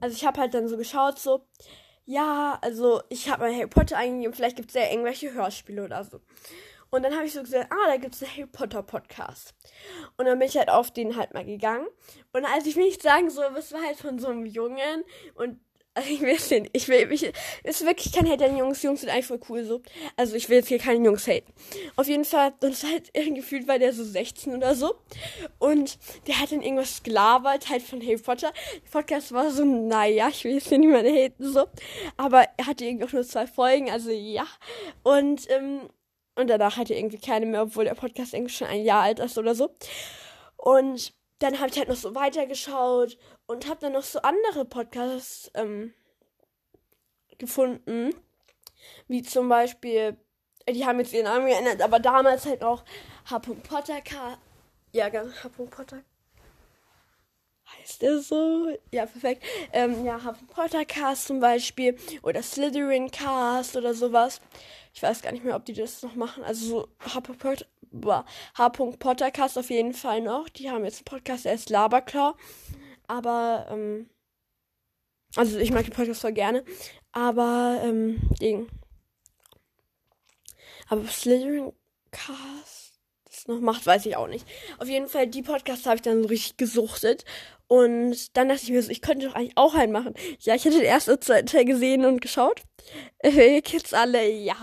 also 0.02 0.14
ich 0.14 0.26
habe 0.26 0.38
halt 0.38 0.52
dann 0.52 0.68
so 0.68 0.76
geschaut, 0.76 1.18
so, 1.18 1.46
ja, 2.04 2.58
also 2.60 3.00
ich 3.08 3.30
habe 3.30 3.44
mal 3.44 3.54
Harry 3.54 3.68
Potter 3.68 3.96
eingegeben, 3.96 4.34
vielleicht 4.34 4.56
gibt 4.56 4.68
es 4.68 4.74
ja 4.74 4.90
irgendwelche 4.90 5.32
Hörspiele 5.32 5.82
oder 5.82 6.04
so. 6.04 6.20
Und 6.90 7.02
dann 7.02 7.14
habe 7.14 7.24
ich 7.26 7.32
so 7.32 7.42
gesagt, 7.42 7.72
ah, 7.72 7.86
da 7.86 7.96
gibt 7.96 8.14
es 8.14 8.22
einen 8.22 8.32
Harry 8.32 8.46
Potter 8.46 8.82
Podcast. 8.82 9.54
Und 10.16 10.26
dann 10.26 10.38
bin 10.38 10.48
ich 10.48 10.56
halt 10.56 10.68
auf 10.68 10.90
den 10.90 11.16
halt 11.16 11.34
mal 11.34 11.44
gegangen. 11.44 11.86
Und 12.32 12.44
also 12.44 12.68
ich 12.68 12.76
will 12.76 12.84
nicht 12.84 13.02
sagen, 13.02 13.30
so, 13.30 13.42
es 13.56 13.72
war 13.72 13.82
halt 13.82 13.96
von 13.96 14.18
so 14.18 14.28
einem 14.28 14.46
Jungen 14.46 15.04
und 15.34 15.60
also 15.94 16.10
ich 16.12 16.20
will 16.20 16.60
nicht, 16.60 16.70
ich 16.72 16.88
will 16.88 17.06
mich, 17.06 17.32
ist 17.64 17.84
wirklich 17.84 18.12
kein 18.12 18.28
Hate 18.28 18.44
an 18.44 18.56
Jungs, 18.56 18.82
Jungs 18.82 19.00
sind 19.00 19.10
einfach 19.10 19.36
cool 19.48 19.64
so. 19.64 19.82
Also 20.16 20.36
ich 20.36 20.48
will 20.48 20.58
jetzt 20.58 20.68
hier 20.68 20.78
keine 20.78 21.04
Jungs 21.04 21.26
haten. 21.26 21.52
Auf 21.96 22.06
jeden 22.06 22.24
Fall, 22.24 22.52
und 22.62 22.72
es 22.72 22.84
halt 22.84 23.12
gefühlt 23.34 23.66
war 23.66 23.78
der 23.78 23.92
so 23.92 24.04
16 24.04 24.54
oder 24.54 24.74
so. 24.74 24.94
Und 25.58 25.98
der 26.26 26.40
hat 26.40 26.52
dann 26.52 26.62
irgendwas 26.62 27.02
gelabert, 27.02 27.68
halt 27.68 27.82
von 27.82 28.00
Harry 28.02 28.18
Potter. 28.18 28.52
Der 28.74 28.90
Podcast 28.90 29.32
war 29.32 29.50
so, 29.50 29.64
naja, 29.64 30.28
ich 30.28 30.44
will 30.44 30.54
jetzt 30.54 30.68
hier 30.68 30.78
niemanden 30.78 31.14
haten 31.14 31.52
so. 31.52 31.66
Aber 32.16 32.44
er 32.56 32.66
hatte 32.66 32.84
irgendwie 32.84 33.06
auch 33.06 33.12
nur 33.12 33.24
zwei 33.24 33.46
Folgen, 33.46 33.90
also 33.90 34.10
ja. 34.10 34.46
Und, 35.02 35.50
ähm, 35.50 35.88
und 36.40 36.48
danach 36.48 36.76
hatte 36.76 36.94
irgendwie 36.94 37.18
keine 37.18 37.46
mehr, 37.46 37.62
obwohl 37.62 37.84
der 37.84 37.94
Podcast 37.94 38.34
irgendwie 38.34 38.52
schon 38.52 38.68
ein 38.68 38.82
Jahr 38.82 39.02
alt 39.02 39.18
ist 39.20 39.38
oder 39.38 39.54
so. 39.54 39.74
Und 40.56 41.12
dann 41.38 41.58
habe 41.58 41.70
ich 41.70 41.78
halt 41.78 41.88
noch 41.88 41.96
so 41.96 42.14
weitergeschaut 42.14 43.16
und 43.46 43.68
habe 43.68 43.80
dann 43.80 43.92
noch 43.92 44.02
so 44.02 44.20
andere 44.20 44.64
Podcasts 44.64 45.50
ähm, 45.54 45.94
gefunden. 47.38 48.14
Wie 49.08 49.22
zum 49.22 49.48
Beispiel, 49.48 50.16
die 50.68 50.84
haben 50.86 51.00
jetzt 51.00 51.12
ihren 51.12 51.24
Namen 51.24 51.46
geändert, 51.46 51.82
aber 51.82 51.98
damals 51.98 52.46
halt 52.46 52.62
auch 52.62 52.84
H. 53.30 53.38
Potter. 53.38 54.00
Ja, 54.92 55.06
H. 55.06 55.48
Potter 55.48 56.02
heißt 57.78 58.02
der 58.02 58.20
so? 58.20 58.68
Ja, 58.92 59.06
perfekt. 59.06 59.42
Ähm, 59.72 60.04
ja, 60.04 60.22
Harry 60.22 60.44
Potter 60.48 60.84
Cast 60.84 61.26
zum 61.26 61.40
Beispiel 61.40 61.96
oder 62.22 62.42
Slytherin 62.42 63.10
Cast 63.10 63.76
oder 63.76 63.94
sowas. 63.94 64.40
Ich 64.92 65.02
weiß 65.02 65.22
gar 65.22 65.32
nicht 65.32 65.44
mehr, 65.44 65.56
ob 65.56 65.64
die 65.64 65.72
das 65.72 66.02
noch 66.02 66.14
machen. 66.14 66.42
Also 66.44 66.66
so 66.66 66.88
H. 67.00 67.20
Potter 68.70 69.30
Cast 69.30 69.58
auf 69.58 69.70
jeden 69.70 69.94
Fall 69.94 70.20
noch. 70.20 70.48
Die 70.48 70.70
haben 70.70 70.84
jetzt 70.84 70.98
einen 70.98 71.04
Podcast, 71.04 71.44
der 71.44 71.54
ist 71.54 71.70
Laberclaw. 71.70 72.34
Aber, 73.06 73.66
ähm, 73.70 74.10
also 75.36 75.58
ich 75.58 75.70
mag 75.70 75.84
den 75.84 75.94
Podcast 75.94 76.20
voll 76.20 76.32
gerne. 76.32 76.64
Aber, 77.12 77.80
ähm, 77.84 78.20
Ding. 78.40 78.68
Aber 80.88 81.06
Slytherin 81.06 81.72
Cast 82.10 82.80
noch 83.50 83.60
macht, 83.60 83.84
weiß 83.84 84.06
ich 84.06 84.16
auch 84.16 84.28
nicht. 84.28 84.46
Auf 84.78 84.88
jeden 84.88 85.08
Fall, 85.08 85.26
die 85.26 85.42
Podcasts 85.42 85.86
habe 85.86 85.96
ich 85.96 86.02
dann 86.02 86.22
so 86.22 86.28
richtig 86.28 86.56
gesuchtet. 86.56 87.24
Und 87.70 88.36
dann 88.36 88.48
dachte 88.48 88.64
ich 88.64 88.70
mir 88.70 88.82
so, 88.82 88.90
ich 88.90 89.00
könnte 89.00 89.28
doch 89.28 89.36
eigentlich 89.36 89.56
auch 89.56 89.76
einen 89.76 89.92
machen. 89.92 90.14
Ja, 90.40 90.56
ich 90.56 90.64
hatte 90.64 90.78
den 90.78 90.86
ersten 90.86 91.20
Teil 91.20 91.64
gesehen 91.64 92.04
und 92.04 92.20
geschaut. 92.20 92.62
Äh, 93.18 93.60
Kids 93.60 93.92
alle, 93.94 94.28
ja. 94.28 94.56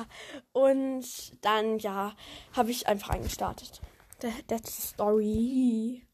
Und 0.51 1.05
dann, 1.45 1.77
ja, 1.79 2.13
habe 2.51 2.71
ich 2.71 2.87
einfach 2.87 3.11
eingestartet. 3.11 3.79
That's 4.47 4.75
the 4.75 4.87
story. 4.87 6.07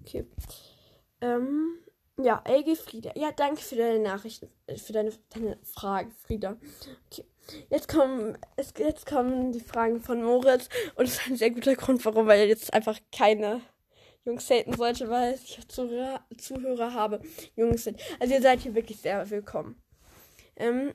Okay. 0.00 0.26
Ähm, 1.20 1.78
ja, 2.20 2.42
LG 2.44 2.76
Frieda. 2.76 3.12
Ja, 3.14 3.30
danke 3.30 3.60
für 3.60 3.76
deine 3.76 4.00
Nachrichten, 4.00 4.50
äh, 4.66 4.76
für 4.76 4.94
deine, 4.94 5.12
deine 5.28 5.58
Frage, 5.62 6.10
Frieda. 6.26 6.56
Okay. 7.06 7.26
Jetzt 7.70 7.86
kommen, 7.86 8.36
jetzt 8.56 9.06
kommen 9.06 9.52
die 9.52 9.60
Fragen 9.60 10.00
von 10.00 10.24
Moritz 10.24 10.68
und 10.96 11.04
es 11.04 11.18
ist 11.18 11.28
ein 11.28 11.36
sehr 11.36 11.50
guter 11.50 11.76
Grund, 11.76 12.04
warum, 12.04 12.28
er 12.28 12.48
jetzt 12.48 12.74
einfach 12.74 12.98
keine 13.12 13.60
Jungs 14.26 14.50
haten 14.50 14.76
sollte, 14.76 15.08
weil 15.08 15.34
ich 15.34 15.58
Zuhörer 15.68 16.92
habe, 16.92 17.20
Jungs 17.54 17.84
sind. 17.84 18.00
Also 18.20 18.34
ihr 18.34 18.42
seid 18.42 18.60
hier 18.60 18.74
wirklich 18.74 18.98
sehr 18.98 19.30
willkommen. 19.30 19.80
Ähm, 20.56 20.92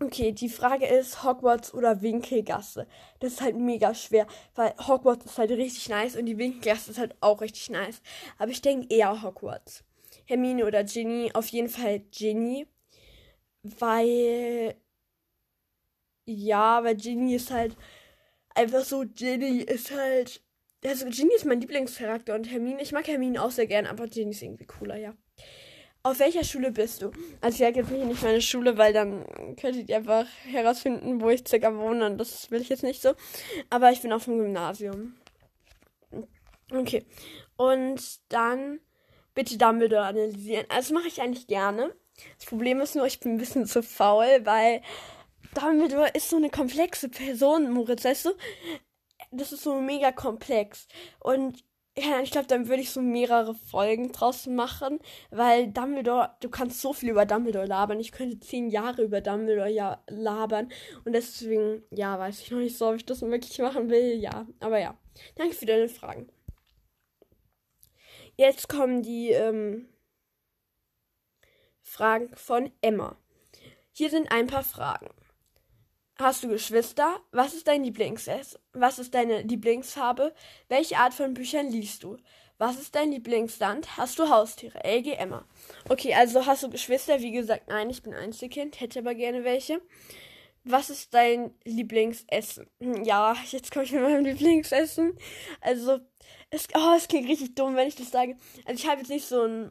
Okay, 0.00 0.30
die 0.30 0.48
Frage 0.48 0.86
ist 0.86 1.24
Hogwarts 1.24 1.74
oder 1.74 2.02
Winkelgasse. 2.02 2.86
Das 3.18 3.32
ist 3.32 3.40
halt 3.40 3.56
mega 3.56 3.92
schwer, 3.94 4.28
weil 4.54 4.72
Hogwarts 4.86 5.26
ist 5.26 5.38
halt 5.38 5.50
richtig 5.50 5.88
nice 5.88 6.14
und 6.14 6.26
die 6.26 6.38
Winkelgasse 6.38 6.92
ist 6.92 6.98
halt 6.98 7.16
auch 7.20 7.40
richtig 7.40 7.68
nice. 7.70 8.00
Aber 8.38 8.52
ich 8.52 8.62
denke 8.62 8.86
eher 8.94 9.22
Hogwarts. 9.22 9.82
Hermine 10.24 10.66
oder 10.66 10.84
Ginny, 10.84 11.32
auf 11.34 11.48
jeden 11.48 11.68
Fall 11.68 11.98
Ginny, 12.12 12.68
weil 13.62 14.76
ja, 16.26 16.84
weil 16.84 16.94
Ginny 16.96 17.34
ist 17.34 17.50
halt 17.50 17.76
einfach 18.54 18.84
so, 18.84 19.04
Ginny 19.04 19.62
ist 19.62 19.90
halt 19.90 20.42
also 20.84 21.06
Ginny 21.06 21.34
ist 21.34 21.44
mein 21.44 21.60
Lieblingscharakter 21.60 22.34
und 22.34 22.44
Hermine, 22.50 22.82
ich 22.82 22.92
mag 22.92 23.06
Hermine 23.06 23.42
auch 23.42 23.50
sehr 23.50 23.66
gern, 23.66 23.86
aber 23.86 24.06
Ginny 24.06 24.30
ist 24.30 24.42
irgendwie 24.42 24.66
cooler, 24.66 24.96
ja. 24.96 25.14
Auf 26.04 26.20
welcher 26.20 26.44
Schule 26.44 26.70
bist 26.70 27.02
du? 27.02 27.10
Also 27.40 27.54
ich 27.54 27.58
sage 27.58 27.80
jetzt 27.80 27.90
nicht 27.90 28.22
meine 28.22 28.40
Schule, 28.40 28.78
weil 28.78 28.92
dann 28.92 29.26
könntet 29.56 29.88
ihr 29.88 29.96
einfach 29.96 30.26
herausfinden, 30.46 31.20
wo 31.20 31.28
ich 31.28 31.46
circa 31.46 31.76
wohne 31.76 32.06
und 32.06 32.18
das 32.18 32.50
will 32.50 32.60
ich 32.60 32.68
jetzt 32.68 32.84
nicht 32.84 33.02
so. 33.02 33.14
Aber 33.68 33.90
ich 33.90 34.00
bin 34.00 34.12
auf 34.12 34.24
dem 34.24 34.38
Gymnasium. 34.38 35.16
Okay. 36.70 37.04
Und 37.56 38.00
dann 38.28 38.80
bitte 39.34 39.58
Dumbledore 39.58 40.04
analysieren. 40.04 40.66
Also 40.68 40.94
mache 40.94 41.08
ich 41.08 41.20
eigentlich 41.20 41.46
gerne. 41.48 41.94
Das 42.36 42.46
Problem 42.46 42.80
ist 42.80 42.94
nur, 42.94 43.06
ich 43.06 43.20
bin 43.20 43.32
ein 43.32 43.38
bisschen 43.38 43.66
zu 43.66 43.82
faul, 43.82 44.40
weil 44.44 44.82
Dumbledore 45.54 46.10
ist 46.14 46.30
so 46.30 46.36
eine 46.36 46.50
komplexe 46.50 47.08
Person, 47.08 47.70
Moritz, 47.70 48.04
weißt 48.04 48.26
du? 48.26 48.30
Das 49.30 49.52
ist 49.52 49.62
so 49.62 49.80
mega 49.80 50.12
komplex. 50.12 50.88
Und 51.20 51.64
ja, 51.98 52.20
ich 52.20 52.30
glaube, 52.30 52.46
dann 52.46 52.68
würde 52.68 52.82
ich 52.82 52.90
so 52.90 53.00
mehrere 53.00 53.54
Folgen 53.54 54.12
draus 54.12 54.46
machen, 54.46 55.00
weil 55.30 55.72
Dumbledore, 55.72 56.36
du 56.40 56.48
kannst 56.48 56.80
so 56.80 56.92
viel 56.92 57.10
über 57.10 57.26
Dumbledore 57.26 57.66
labern. 57.66 57.98
Ich 57.98 58.12
könnte 58.12 58.38
zehn 58.38 58.68
Jahre 58.68 59.02
über 59.02 59.20
Dumbledore 59.20 59.70
ja 59.70 60.02
labern. 60.08 60.70
Und 61.04 61.12
deswegen, 61.12 61.82
ja, 61.90 62.18
weiß 62.18 62.40
ich 62.40 62.50
noch 62.50 62.58
nicht 62.58 62.76
so, 62.76 62.88
ob 62.88 62.96
ich 62.96 63.04
das 63.04 63.22
wirklich 63.22 63.58
machen 63.58 63.90
will. 63.90 64.14
Ja, 64.14 64.46
aber 64.60 64.78
ja. 64.78 64.96
Danke 65.34 65.54
für 65.54 65.66
deine 65.66 65.88
Fragen. 65.88 66.30
Jetzt 68.36 68.68
kommen 68.68 69.02
die 69.02 69.30
ähm, 69.30 69.88
Fragen 71.82 72.30
von 72.36 72.70
Emma. 72.80 73.16
Hier 73.90 74.10
sind 74.10 74.30
ein 74.30 74.46
paar 74.46 74.62
Fragen. 74.62 75.08
Hast 76.20 76.42
du 76.42 76.48
Geschwister? 76.48 77.20
Was 77.30 77.54
ist 77.54 77.68
dein 77.68 77.84
Lieblingsessen? 77.84 78.58
Was 78.72 78.98
ist 78.98 79.14
deine 79.14 79.42
Lieblingsfarbe? 79.42 80.34
Welche 80.68 80.96
Art 80.96 81.14
von 81.14 81.32
Büchern 81.32 81.70
liest 81.70 82.02
du? 82.02 82.16
Was 82.58 82.76
ist 82.76 82.96
dein 82.96 83.12
Lieblingsland? 83.12 83.96
Hast 83.96 84.18
du 84.18 84.28
Haustiere? 84.28 84.82
LG 84.82 85.12
Emma. 85.16 85.44
Okay, 85.88 86.14
also 86.14 86.44
hast 86.44 86.64
du 86.64 86.70
Geschwister? 86.70 87.20
Wie 87.20 87.30
gesagt, 87.30 87.68
nein, 87.68 87.88
ich 87.88 88.02
bin 88.02 88.14
Einzelkind, 88.14 88.80
hätte 88.80 88.98
aber 88.98 89.14
gerne 89.14 89.44
welche. 89.44 89.80
Was 90.64 90.90
ist 90.90 91.14
dein 91.14 91.54
Lieblingsessen? 91.62 92.66
Hm, 92.80 93.04
ja, 93.04 93.36
jetzt 93.52 93.70
komme 93.70 93.84
ich 93.84 93.92
mit 93.92 94.02
meinem 94.02 94.24
Lieblingsessen. 94.24 95.16
Also, 95.60 96.00
es, 96.50 96.66
oh, 96.74 96.94
es 96.96 97.06
klingt 97.06 97.28
richtig 97.28 97.54
dumm, 97.54 97.76
wenn 97.76 97.86
ich 97.86 97.94
das 97.94 98.10
sage. 98.10 98.36
Also, 98.64 98.82
ich 98.82 98.90
habe 98.90 99.00
jetzt 99.00 99.10
nicht 99.10 99.28
so 99.28 99.44
ein 99.44 99.70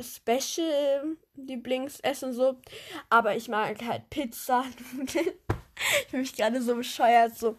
Special 0.00 1.16
Lieblingsessen 1.36 2.32
so, 2.32 2.56
aber 3.10 3.36
ich 3.36 3.48
mag 3.48 3.82
halt 3.84 4.08
Pizza, 4.10 4.64
ich 5.06 6.08
bin 6.10 6.20
mich 6.20 6.34
gerade 6.36 6.62
so 6.62 6.74
bescheuert, 6.76 7.36
so 7.36 7.56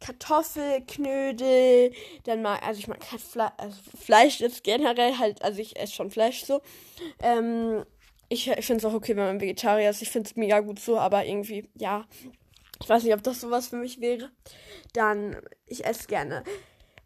Kartoffelknödel, 0.00 1.92
dann 2.24 2.42
mag, 2.42 2.66
also 2.66 2.78
ich 2.78 2.88
mag 2.88 2.98
halt 3.10 3.20
Fle 3.20 3.52
also 3.58 3.76
Fleisch 4.02 4.40
jetzt 4.40 4.64
generell 4.64 5.18
halt, 5.18 5.42
also 5.42 5.60
ich 5.60 5.78
esse 5.78 5.92
schon 5.92 6.10
Fleisch 6.10 6.44
so. 6.44 6.62
Ähm, 7.22 7.84
ich 8.28 8.48
ich 8.48 8.66
finde 8.66 8.78
es 8.78 8.84
auch 8.84 8.94
okay, 8.94 9.16
wenn 9.16 9.24
man 9.24 9.40
Vegetarier 9.40 9.90
ist. 9.90 10.02
Ich 10.02 10.10
finde 10.10 10.28
es 10.28 10.36
mega 10.36 10.60
gut 10.60 10.78
so, 10.78 10.98
aber 10.98 11.26
irgendwie, 11.26 11.68
ja, 11.74 12.06
ich 12.82 12.88
weiß 12.88 13.02
nicht, 13.04 13.14
ob 13.14 13.22
das 13.22 13.40
sowas 13.40 13.68
für 13.68 13.76
mich 13.76 14.00
wäre. 14.00 14.30
Dann, 14.94 15.36
ich 15.66 15.84
esse 15.84 16.06
gerne 16.06 16.44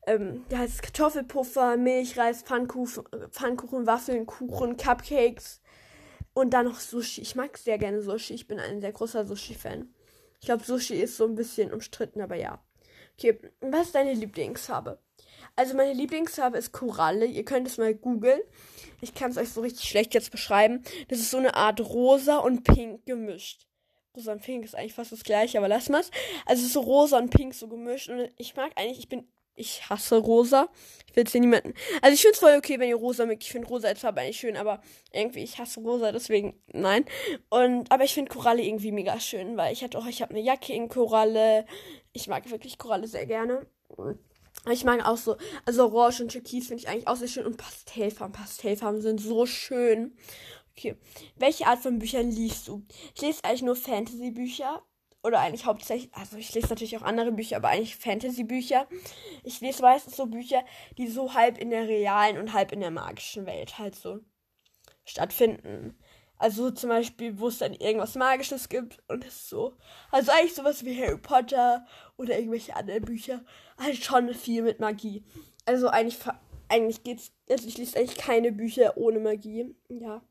ähm, 0.07 0.45
ja, 0.51 0.59
heißt 0.59 0.83
Kartoffelpuffer, 0.83 1.77
Milch, 1.77 2.19
Reis, 2.19 2.43
Pfannkuchen, 2.43 3.05
Pfannkuchen, 3.31 3.87
Waffeln, 3.87 4.27
Kuchen, 4.27 4.77
Cupcakes 4.77 5.61
und 6.35 6.51
dann 6.51 6.67
noch 6.67 6.81
Sushi. 6.81 7.23
Ich 7.23 7.35
mag 7.35 7.57
sehr 7.57 7.79
gerne 7.79 8.03
Sushi. 8.03 8.35
Ich 8.35 8.47
bin 8.47 8.59
ein 8.59 8.81
sehr 8.81 8.93
großer 8.93 9.27
Sushi-Fan. 9.27 9.89
Ich 10.41 10.47
glaube, 10.47 10.65
Sushi 10.65 10.97
ist 10.97 11.17
so 11.17 11.25
ein 11.25 11.35
bisschen 11.35 11.73
umstritten, 11.73 12.21
aber 12.21 12.37
ja. 12.37 12.63
Okay, 13.17 13.39
was 13.61 13.87
ist 13.87 13.95
deine 13.95 14.13
Lieblingsfarbe? 14.13 14.99
Also 15.57 15.77
meine 15.77 15.93
Lieblingsfarbe 15.93 16.59
ist 16.59 16.73
Koralle. 16.73 17.27
Ihr 17.27 17.45
könnt 17.45 17.69
es 17.69 17.79
mal 17.79 17.95
googeln. 17.95 18.41
Ich 19.01 19.15
kann 19.15 19.31
es 19.31 19.37
euch 19.37 19.51
so 19.51 19.61
richtig 19.61 19.89
schlecht 19.89 20.15
jetzt 20.15 20.31
beschreiben. 20.31 20.83
Das 21.09 21.21
ist 21.21 21.31
so 21.31 21.39
eine 21.39 21.55
Art 21.55 21.81
rosa 21.81 22.39
und 22.39 22.65
pink 22.65 23.07
gemischt. 23.07 23.67
Rosa 24.17 24.33
und 24.33 24.43
pink 24.43 24.65
ist 24.65 24.75
eigentlich 24.75 24.95
fast 24.95 25.13
das 25.13 25.25
gleiche, 25.25 25.59
aber 25.59 25.69
lass 25.69 25.89
mal's. 25.89 26.11
Also 26.47 26.61
es 26.61 26.69
ist 26.69 26.73
so 26.73 26.81
rosa 26.81 27.19
und 27.19 27.31
pink 27.31 27.55
so 27.55 27.69
gemischt. 27.69 28.09
Und 28.09 28.31
ich 28.37 28.57
mag 28.57 28.73
eigentlich, 28.77 28.99
ich 28.99 29.09
bin 29.09 29.29
ich 29.57 29.89
hasse 29.89 30.17
rosa. 30.17 30.69
Ich 31.07 31.17
will 31.17 31.23
jetzt 31.23 31.33
hier 31.33 31.41
niemanden. 31.41 31.75
Also 32.03 32.15
ich 32.15 32.23
finde 32.23 32.35
es 32.35 32.41
voll 32.41 32.57
okay, 32.59 32.79
wenn 32.79 32.89
ihr 32.89 32.97
rosa 32.97 33.25
mögt. 33.27 33.45
Ich 33.45 33.53
finde 33.53 33.69
rosa 33.69 33.89
als 33.89 34.01
Farbe 34.01 34.21
eigentlich 34.21 34.39
schön, 34.39 34.57
aber 34.57 34.81
irgendwie, 35.13 35.45
ich 35.45 35.59
hasse 35.59 35.81
rosa, 35.81 36.13
deswegen 36.13 36.61
nein. 36.73 37.05
Und, 37.51 37.91
aber 37.93 38.05
ich 38.05 38.15
finde 38.15 38.33
Koralle 38.33 38.63
irgendwie 38.63 38.93
mega 38.93 39.19
schön, 39.21 39.57
weil 39.57 39.73
ich 39.73 39.85
hatte 39.85 39.99
auch, 39.99 40.07
ich 40.07 40.23
habe 40.23 40.35
eine 40.35 40.43
Jacke 40.43 40.73
in 40.73 40.89
Koralle. 40.89 41.67
Ich 42.13 42.27
mag 42.27 42.51
wirklich 42.51 42.79
Koralle 42.79 43.07
sehr 43.07 43.27
gerne. 43.27 43.67
Ich 44.71 44.85
mag 44.85 45.07
auch 45.07 45.19
so, 45.19 45.37
also 45.67 45.93
Orange 45.93 46.23
und 46.23 46.33
Türkis 46.33 46.69
finde 46.69 46.83
ich 46.83 46.89
eigentlich 46.89 47.07
auch 47.07 47.17
sehr 47.17 47.29
schön. 47.29 47.47
Und 47.47 47.57
Pastellfarben. 47.57 48.35
Pastellfarben 48.35 49.03
sind 49.03 49.21
so 49.21 49.47
schön. 49.47 50.17
Okay. 50.77 50.97
Welche 51.37 51.67
Art 51.67 51.81
von 51.81 51.99
Büchern 51.99 52.31
liest 52.31 52.67
du? 52.69 52.83
Ich 53.15 53.23
lese 53.23 53.45
eigentlich 53.45 53.63
nur 53.63 53.77
Fantasy-Bücher 53.77 54.83
oder 55.25 55.41
eigentlich 55.41 55.65
hauptsächlich, 55.65 56.15
also 56.15 56.37
ich 56.37 56.53
lese 56.55 56.69
natürlich 56.69 56.97
auch 56.99 57.03
andere 57.03 57.33
Bücher, 57.33 57.57
aber 57.57 57.69
eigentlich 57.69 57.97
Fantasy-Bücher. 57.97 58.87
Ich 59.43 59.61
lese 59.61 59.83
meistens 59.83 60.17
so 60.17 60.27
Bücher, 60.27 60.63
die 60.99 61.09
so 61.09 61.33
halb 61.33 61.59
in 61.59 61.71
der 61.71 61.89
realen 61.89 62.39
und 62.39 62.53
halb 62.53 62.73
in 62.73 62.81
der 62.81 62.91
magischen 62.91 63.47
Welt 63.47 63.79
halt 63.79 63.95
so 63.95 64.21
stattfinden. 65.05 65.99
Also 66.37 66.71
zum 66.71 66.91
Beispiel, 66.91 67.39
wo 67.39 67.49
es 67.49 67.59
dann 67.59 67.73
irgendwas 67.73 68.17
Magisches 68.17 68.69
gibt 68.69 69.03
und 69.09 69.25
es 69.25 69.49
so. 69.49 69.77
Also 70.11 70.31
eigentlich 70.31 70.55
sowas 70.55 70.85
wie 70.85 71.01
Harry 71.01 71.17
Potter 71.17 71.87
oder 72.19 72.37
irgendwelche 72.37 72.77
anderen 72.77 73.05
Bücher. 73.05 73.45
Halt 73.79 73.97
schon 73.97 74.35
viel 74.35 74.63
mit 74.63 74.79
Magie. 74.79 75.25
Also 75.65 75.89
eigentlich, 75.89 76.19
eigentlich 76.69 77.03
geht's, 77.03 77.33
also 77.49 77.67
ich 77.67 77.79
lese 77.79 77.99
eigentlich 77.99 78.19
keine 78.19 78.53
Bücher 78.53 78.99
ohne 78.99 79.21
Magie. 79.21 79.75
Ja. 79.89 80.23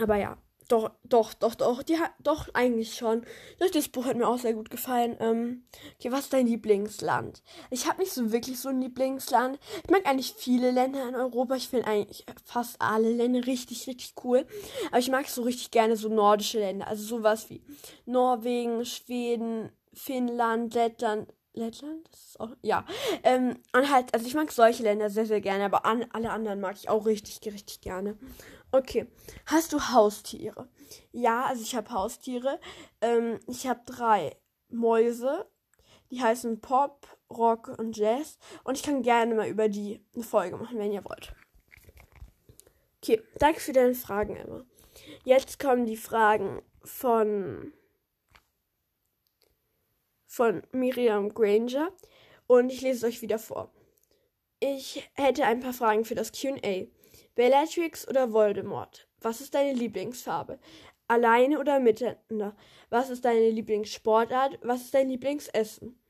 Aber 0.00 0.16
ja. 0.16 0.38
Doch, 0.68 0.90
doch, 1.04 1.32
doch, 1.34 1.54
doch, 1.54 1.82
die 1.84 1.98
hat, 1.98 2.10
doch, 2.20 2.48
eigentlich 2.52 2.94
schon. 2.94 3.24
Das 3.58 3.88
Buch 3.88 4.04
hat 4.04 4.16
mir 4.16 4.26
auch 4.26 4.38
sehr 4.38 4.54
gut 4.54 4.68
gefallen. 4.68 5.16
Ähm, 5.20 5.64
okay, 5.98 6.10
was 6.10 6.22
ist 6.22 6.32
dein 6.32 6.48
Lieblingsland? 6.48 7.42
Ich 7.70 7.86
habe 7.86 8.00
nicht 8.00 8.12
so 8.12 8.32
wirklich 8.32 8.58
so 8.58 8.70
ein 8.70 8.80
Lieblingsland. 8.80 9.60
Ich 9.84 9.90
mag 9.90 10.04
eigentlich 10.06 10.34
viele 10.36 10.72
Länder 10.72 11.08
in 11.08 11.14
Europa. 11.14 11.54
Ich 11.54 11.68
finde 11.68 11.86
eigentlich 11.86 12.26
fast 12.44 12.80
alle 12.80 13.12
Länder 13.12 13.46
richtig, 13.46 13.86
richtig 13.86 14.14
cool. 14.24 14.44
Aber 14.88 14.98
ich 14.98 15.10
mag 15.10 15.28
so 15.28 15.42
richtig 15.42 15.70
gerne 15.70 15.96
so 15.96 16.08
nordische 16.08 16.58
Länder. 16.58 16.88
Also 16.88 17.04
sowas 17.04 17.48
wie 17.48 17.62
Norwegen, 18.04 18.84
Schweden, 18.84 19.70
Finnland, 19.92 20.74
Lettland, 20.74 21.32
Lettland? 21.56 22.08
Auch, 22.38 22.50
ja. 22.62 22.84
Ähm, 23.22 23.56
und 23.72 23.90
halt, 23.90 24.12
also 24.14 24.26
ich 24.26 24.34
mag 24.34 24.52
solche 24.52 24.82
Länder 24.82 25.10
sehr, 25.10 25.26
sehr 25.26 25.40
gerne, 25.40 25.64
aber 25.64 25.86
an, 25.86 26.04
alle 26.12 26.30
anderen 26.30 26.60
mag 26.60 26.76
ich 26.76 26.88
auch 26.88 27.06
richtig, 27.06 27.40
richtig 27.52 27.80
gerne. 27.80 28.18
Okay. 28.72 29.06
Hast 29.46 29.72
du 29.72 29.80
Haustiere? 29.80 30.68
Ja, 31.12 31.44
also 31.44 31.62
ich 31.62 31.74
habe 31.74 31.90
Haustiere. 31.90 32.60
Ähm, 33.00 33.40
ich 33.46 33.66
habe 33.66 33.80
drei 33.86 34.36
Mäuse. 34.68 35.46
Die 36.10 36.22
heißen 36.22 36.60
Pop, 36.60 37.06
Rock 37.30 37.68
und 37.78 37.96
Jazz. 37.96 38.38
Und 38.64 38.76
ich 38.76 38.82
kann 38.82 39.02
gerne 39.02 39.34
mal 39.34 39.48
über 39.48 39.68
die 39.68 40.04
eine 40.14 40.24
Folge 40.24 40.56
machen, 40.56 40.78
wenn 40.78 40.92
ihr 40.92 41.04
wollt. 41.04 41.34
Okay, 43.02 43.22
danke 43.38 43.60
für 43.60 43.72
deine 43.72 43.94
Fragen, 43.94 44.36
Emma. 44.36 44.64
Jetzt 45.24 45.58
kommen 45.58 45.86
die 45.86 45.96
Fragen 45.96 46.62
von 46.82 47.72
von 50.26 50.62
Miriam 50.72 51.32
Granger 51.32 51.90
und 52.46 52.70
ich 52.70 52.82
lese 52.82 53.06
es 53.06 53.14
euch 53.14 53.22
wieder 53.22 53.38
vor. 53.38 53.72
Ich 54.60 55.08
hätte 55.14 55.44
ein 55.44 55.60
paar 55.60 55.72
Fragen 55.72 56.04
für 56.04 56.14
das 56.14 56.32
QA. 56.32 56.86
Bellatrix 57.36 58.08
oder 58.08 58.32
Voldemort? 58.32 59.06
Was 59.20 59.42
ist 59.42 59.54
deine 59.54 59.74
Lieblingsfarbe? 59.74 60.58
Alleine 61.06 61.60
oder 61.60 61.80
miteinander? 61.80 62.56
Was 62.88 63.10
ist 63.10 63.26
deine 63.26 63.50
Lieblingssportart? 63.50 64.58
Was 64.62 64.80
ist 64.80 64.94
dein 64.94 65.10
Lieblingsessen? 65.10 66.00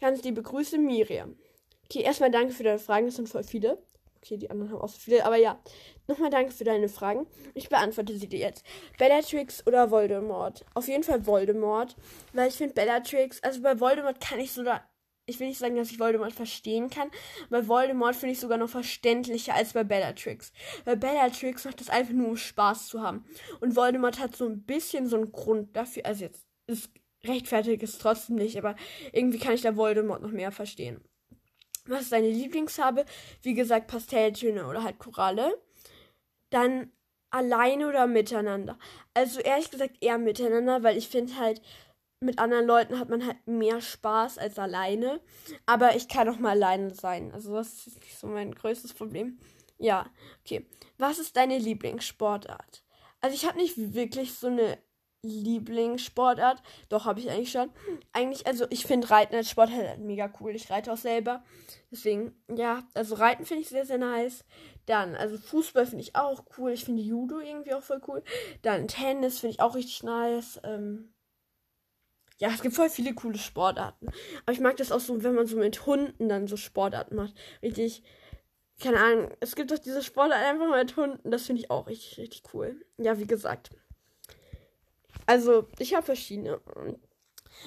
Ganz 0.00 0.24
liebe 0.24 0.42
Grüße, 0.42 0.78
Miriam. 0.78 1.36
Okay, 1.84 2.02
erstmal 2.02 2.32
danke 2.32 2.52
für 2.52 2.64
deine 2.64 2.80
Fragen, 2.80 3.06
das 3.06 3.14
sind 3.14 3.28
voll 3.28 3.44
viele. 3.44 3.80
Okay, 4.16 4.36
die 4.38 4.50
anderen 4.50 4.72
haben 4.72 4.80
auch 4.80 4.88
so 4.88 4.98
viele, 4.98 5.24
aber 5.24 5.36
ja. 5.36 5.62
Nochmal 6.08 6.30
danke 6.30 6.50
für 6.50 6.64
deine 6.64 6.88
Fragen. 6.88 7.28
Ich 7.54 7.68
beantworte 7.68 8.18
sie 8.18 8.28
dir 8.28 8.40
jetzt. 8.40 8.66
Bellatrix 8.98 9.64
oder 9.68 9.92
Voldemort? 9.92 10.64
Auf 10.74 10.88
jeden 10.88 11.04
Fall 11.04 11.24
Voldemort, 11.26 11.94
weil 12.32 12.48
ich 12.48 12.56
finde 12.56 12.74
Bellatrix, 12.74 13.40
also 13.44 13.62
bei 13.62 13.78
Voldemort 13.78 14.20
kann 14.20 14.40
ich 14.40 14.50
so 14.50 14.64
da 14.64 14.82
ich 15.26 15.38
will 15.38 15.48
nicht 15.48 15.58
sagen, 15.58 15.76
dass 15.76 15.90
ich 15.90 16.00
Voldemort 16.00 16.32
verstehen 16.32 16.90
kann. 16.90 17.10
Bei 17.48 17.66
Voldemort 17.68 18.16
finde 18.16 18.32
ich 18.32 18.40
sogar 18.40 18.58
noch 18.58 18.68
verständlicher 18.68 19.54
als 19.54 19.72
bei 19.72 19.84
Bellatrix. 19.84 20.52
Bei 20.84 20.96
Bellatrix 20.96 21.64
macht 21.64 21.80
es 21.80 21.88
einfach 21.88 22.12
nur 22.12 22.28
um 22.30 22.36
Spaß 22.36 22.88
zu 22.88 23.02
haben. 23.02 23.24
Und 23.60 23.76
Voldemort 23.76 24.18
hat 24.18 24.36
so 24.36 24.46
ein 24.46 24.62
bisschen 24.62 25.06
so 25.06 25.16
einen 25.16 25.32
Grund 25.32 25.76
dafür. 25.76 26.06
Also 26.06 26.24
jetzt 26.24 26.44
ist 26.66 26.90
rechtfertigt 27.24 27.82
es 27.82 27.98
trotzdem 27.98 28.36
nicht, 28.36 28.58
aber 28.58 28.74
irgendwie 29.12 29.38
kann 29.38 29.54
ich 29.54 29.62
da 29.62 29.76
Voldemort 29.76 30.22
noch 30.22 30.32
mehr 30.32 30.50
verstehen. 30.50 31.00
Was 31.86 32.02
ist 32.02 32.12
deine 32.12 32.28
Lieblingsfarbe? 32.28 33.04
Wie 33.42 33.54
gesagt, 33.54 33.88
Pastelltöne 33.88 34.66
oder 34.66 34.82
halt 34.82 34.98
Koralle. 34.98 35.60
Dann 36.50 36.92
alleine 37.30 37.88
oder 37.88 38.06
miteinander. 38.06 38.78
Also 39.14 39.40
ehrlich 39.40 39.70
gesagt 39.70 39.96
eher 40.00 40.18
miteinander, 40.18 40.82
weil 40.82 40.96
ich 40.96 41.08
finde 41.08 41.36
halt, 41.36 41.62
mit 42.22 42.38
anderen 42.38 42.66
Leuten 42.66 42.98
hat 42.98 43.08
man 43.08 43.26
halt 43.26 43.46
mehr 43.46 43.80
Spaß 43.80 44.38
als 44.38 44.58
alleine. 44.58 45.20
Aber 45.66 45.96
ich 45.96 46.08
kann 46.08 46.28
auch 46.28 46.38
mal 46.38 46.50
alleine 46.50 46.94
sein. 46.94 47.32
Also 47.32 47.54
das 47.54 47.86
ist 47.86 48.00
nicht 48.00 48.18
so 48.18 48.26
mein 48.26 48.54
größtes 48.54 48.94
Problem. 48.94 49.38
Ja, 49.78 50.06
okay. 50.40 50.66
Was 50.98 51.18
ist 51.18 51.36
deine 51.36 51.58
Lieblingssportart? 51.58 52.84
Also 53.20 53.34
ich 53.34 53.46
habe 53.46 53.58
nicht 53.58 53.74
wirklich 53.76 54.34
so 54.34 54.46
eine 54.46 54.78
Lieblingssportart. 55.22 56.62
Doch, 56.88 57.04
habe 57.04 57.20
ich 57.20 57.30
eigentlich 57.30 57.52
schon. 57.52 57.70
Eigentlich, 58.12 58.46
also 58.46 58.66
ich 58.70 58.86
finde 58.86 59.10
Reiten 59.10 59.34
als 59.34 59.50
Sport 59.50 59.70
halt 59.70 59.98
mega 60.00 60.32
cool. 60.40 60.54
Ich 60.54 60.70
reite 60.70 60.92
auch 60.92 60.96
selber. 60.96 61.44
Deswegen, 61.90 62.34
ja, 62.52 62.82
also 62.94 63.14
Reiten 63.14 63.46
finde 63.46 63.62
ich 63.62 63.68
sehr, 63.68 63.86
sehr 63.86 63.98
nice. 63.98 64.44
Dann, 64.86 65.14
also 65.14 65.38
Fußball 65.38 65.86
finde 65.86 66.02
ich 66.02 66.16
auch 66.16 66.44
cool. 66.58 66.72
Ich 66.72 66.84
finde 66.84 67.02
Judo 67.02 67.38
irgendwie 67.38 67.74
auch 67.74 67.82
voll 67.82 68.00
cool. 68.08 68.22
Dann 68.62 68.88
Tennis 68.88 69.38
finde 69.38 69.54
ich 69.54 69.60
auch 69.60 69.76
richtig 69.76 70.02
nice. 70.02 70.60
Ähm, 70.64 71.11
ja, 72.42 72.48
es 72.48 72.60
gibt 72.60 72.74
voll 72.74 72.90
viele 72.90 73.14
coole 73.14 73.38
Sportarten. 73.38 74.08
Aber 74.42 74.52
ich 74.52 74.58
mag 74.58 74.76
das 74.76 74.90
auch 74.90 74.98
so, 74.98 75.22
wenn 75.22 75.36
man 75.36 75.46
so 75.46 75.56
mit 75.56 75.86
Hunden 75.86 76.28
dann 76.28 76.48
so 76.48 76.56
Sportarten 76.56 77.14
macht. 77.14 77.34
Richtig, 77.62 78.02
keine 78.80 78.98
Ahnung. 78.98 79.30
Es 79.38 79.54
gibt 79.54 79.70
doch 79.70 79.78
diese 79.78 80.02
Sportarten 80.02 80.44
einfach 80.44 80.76
mit 80.76 80.96
Hunden. 80.96 81.30
Das 81.30 81.46
finde 81.46 81.62
ich 81.62 81.70
auch 81.70 81.86
richtig, 81.86 82.18
richtig 82.18 82.42
cool. 82.52 82.84
Ja, 82.98 83.16
wie 83.20 83.28
gesagt. 83.28 83.70
Also, 85.24 85.68
ich 85.78 85.94
habe 85.94 86.04
verschiedene. 86.04 86.60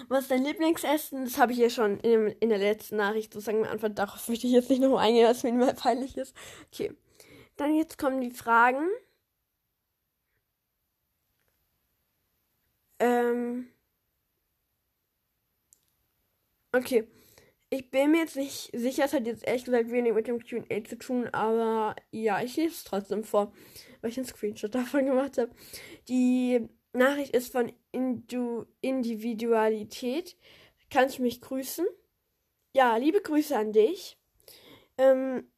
Was 0.10 0.24
ist 0.24 0.32
dein 0.32 0.44
Lieblingsessen? 0.44 1.24
Das 1.24 1.38
habe 1.38 1.54
ich 1.54 1.60
ja 1.60 1.70
schon 1.70 2.02
in, 2.02 2.28
in, 2.42 2.50
der 2.50 2.58
letzten 2.58 2.98
Nachricht 2.98 3.32
sozusagen 3.32 3.62
beantwortet. 3.62 3.98
Darauf 3.98 4.28
möchte 4.28 4.46
ich 4.46 4.52
jetzt 4.52 4.70
nicht 4.70 4.82
nochmal 4.82 5.08
eingehen, 5.08 5.30
was 5.30 5.44
mir 5.44 5.52
immer 5.52 5.72
peinlich 5.74 6.18
ist. 6.18 6.36
Okay. 6.74 6.94
Dann 7.56 7.74
jetzt 7.76 7.98
kommen 7.98 8.20
die 8.20 8.32
Fragen. 8.32 8.90
Ähm. 13.00 13.70
Okay. 16.76 17.08
Ich 17.70 17.90
bin 17.90 18.12
mir 18.12 18.20
jetzt 18.20 18.36
nicht 18.36 18.70
sicher, 18.74 19.06
es 19.06 19.14
hat 19.14 19.26
jetzt 19.26 19.48
ehrlich 19.48 19.64
gesagt 19.64 19.92
wenig 19.92 20.14
mit 20.14 20.28
dem 20.28 20.40
QA 20.44 20.84
zu 20.84 20.98
tun, 20.98 21.28
aber 21.30 21.96
ja, 22.12 22.42
ich 22.42 22.58
lese 22.58 22.76
es 22.76 22.84
trotzdem 22.84 23.24
vor, 23.24 23.54
weil 24.02 24.12
ich 24.12 24.18
einen 24.18 24.28
Screenshot 24.28 24.76
davon 24.76 25.06
gemacht 25.06 25.38
habe. 25.38 25.52
Die 26.10 26.68
Nachricht 26.94 27.34
ist 27.34 27.52
von 27.54 27.72
Indu 27.92 28.66
Individualität. 28.82 30.38
Kannst 30.90 31.18
du 31.18 31.24
mich 31.24 31.42
grüßen? 31.42 31.86
Ja, 32.76 32.98
liebe 32.98 33.22
Grüße 33.22 33.58
an 33.58 33.72
dich. 33.72 34.18
Ähm, 34.98 35.50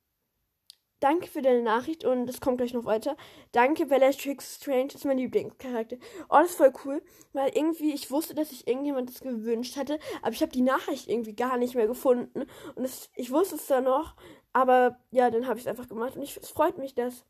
Danke 0.99 1.27
für 1.27 1.43
deine 1.43 1.61
Nachricht 1.61 2.05
und 2.05 2.27
es 2.27 2.41
kommt 2.41 2.57
gleich 2.57 2.73
noch 2.73 2.85
weiter. 2.85 3.15
Danke, 3.51 3.85
Bellatrix 3.85 4.55
Strange 4.55 4.93
ist 4.95 5.05
mein 5.05 5.19
Lieblingscharakter. 5.19 5.97
Oh, 6.29 6.37
das 6.37 6.51
ist 6.51 6.57
voll 6.57 6.73
cool, 6.85 7.03
weil 7.33 7.49
irgendwie 7.55 7.93
ich 7.93 8.09
wusste, 8.09 8.33
dass 8.33 8.49
sich 8.49 8.67
irgendjemand 8.67 9.09
das 9.09 9.21
gewünscht 9.21 9.77
hatte, 9.77 9.99
aber 10.23 10.31
ich 10.31 10.41
habe 10.41 10.51
die 10.51 10.61
Nachricht 10.61 11.07
irgendwie 11.07 11.35
gar 11.35 11.57
nicht 11.57 11.75
mehr 11.75 11.87
gefunden 11.87 12.45
und 12.75 12.83
es, 12.83 13.11
ich 13.15 13.31
wusste 13.31 13.55
es 13.55 13.67
da 13.67 13.79
noch, 13.79 14.15
aber 14.53 14.99
ja, 15.11 15.29
dann 15.29 15.45
habe 15.45 15.59
ich 15.59 15.65
es 15.65 15.69
einfach 15.69 15.87
gemacht 15.87 16.15
und 16.15 16.23
ich, 16.23 16.35
es 16.37 16.49
freut 16.49 16.79
mich, 16.79 16.95
dass 16.95 17.25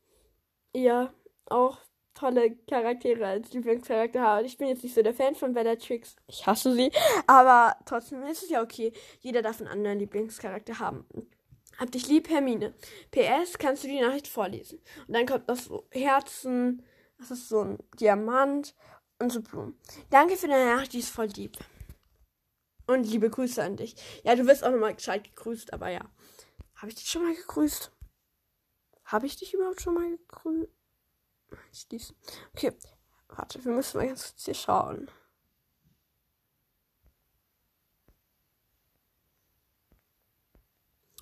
ihr 0.72 1.12
auch 1.46 1.78
tolle 2.14 2.56
Charaktere 2.68 3.26
als 3.26 3.52
Lieblingscharakter 3.52 4.20
habt. 4.20 4.46
Ich 4.46 4.58
bin 4.58 4.68
jetzt 4.68 4.82
nicht 4.82 4.94
so 4.94 5.02
der 5.02 5.14
Fan 5.14 5.34
von 5.34 5.52
Bellatrix. 5.52 6.16
Ich 6.26 6.46
hasse 6.46 6.72
sie, 6.72 6.90
aber 7.26 7.76
trotzdem 7.84 8.22
ist 8.24 8.42
es 8.42 8.48
ja 8.48 8.62
okay. 8.62 8.92
Jeder 9.20 9.42
darf 9.42 9.60
einen 9.60 9.68
anderen 9.68 9.98
Lieblingscharakter 9.98 10.78
haben. 10.78 11.06
Hab 11.78 11.92
dich 11.92 12.08
lieb, 12.08 12.28
Hermine. 12.28 12.74
PS, 13.12 13.56
kannst 13.56 13.84
du 13.84 13.88
die 13.88 14.00
Nachricht 14.00 14.26
vorlesen? 14.26 14.80
Und 15.06 15.14
dann 15.14 15.26
kommt 15.26 15.46
noch 15.46 15.56
so 15.56 15.86
Herzen, 15.92 16.84
das 17.18 17.30
ist 17.30 17.48
so 17.48 17.62
ein 17.62 17.78
Diamant 18.00 18.74
und 19.20 19.30
so 19.30 19.40
Blumen. 19.40 19.78
Danke 20.10 20.36
für 20.36 20.48
deine 20.48 20.74
Nachricht, 20.74 20.92
die 20.92 20.98
ist 20.98 21.10
voll 21.10 21.26
lieb. 21.26 21.56
Und 22.88 23.04
liebe 23.04 23.30
Grüße 23.30 23.62
an 23.62 23.76
dich. 23.76 23.94
Ja, 24.24 24.34
du 24.34 24.46
wirst 24.46 24.64
auch 24.64 24.72
nochmal 24.72 24.94
gescheit 24.94 25.22
gegrüßt, 25.22 25.72
aber 25.72 25.88
ja. 25.88 26.04
Habe 26.74 26.88
ich 26.88 26.96
dich 26.96 27.08
schon 27.08 27.22
mal 27.22 27.34
gegrüßt? 27.34 27.92
Habe 29.04 29.26
ich 29.26 29.36
dich 29.36 29.54
überhaupt 29.54 29.80
schon 29.80 29.94
mal 29.94 30.10
gegrüßt? 30.10 30.68
Okay, 32.54 32.72
warte, 33.28 33.64
wir 33.64 33.72
müssen 33.72 33.98
mal 33.98 34.06
ganz 34.08 34.32
kurz 34.32 34.44
hier 34.44 34.54
schauen. 34.54 35.08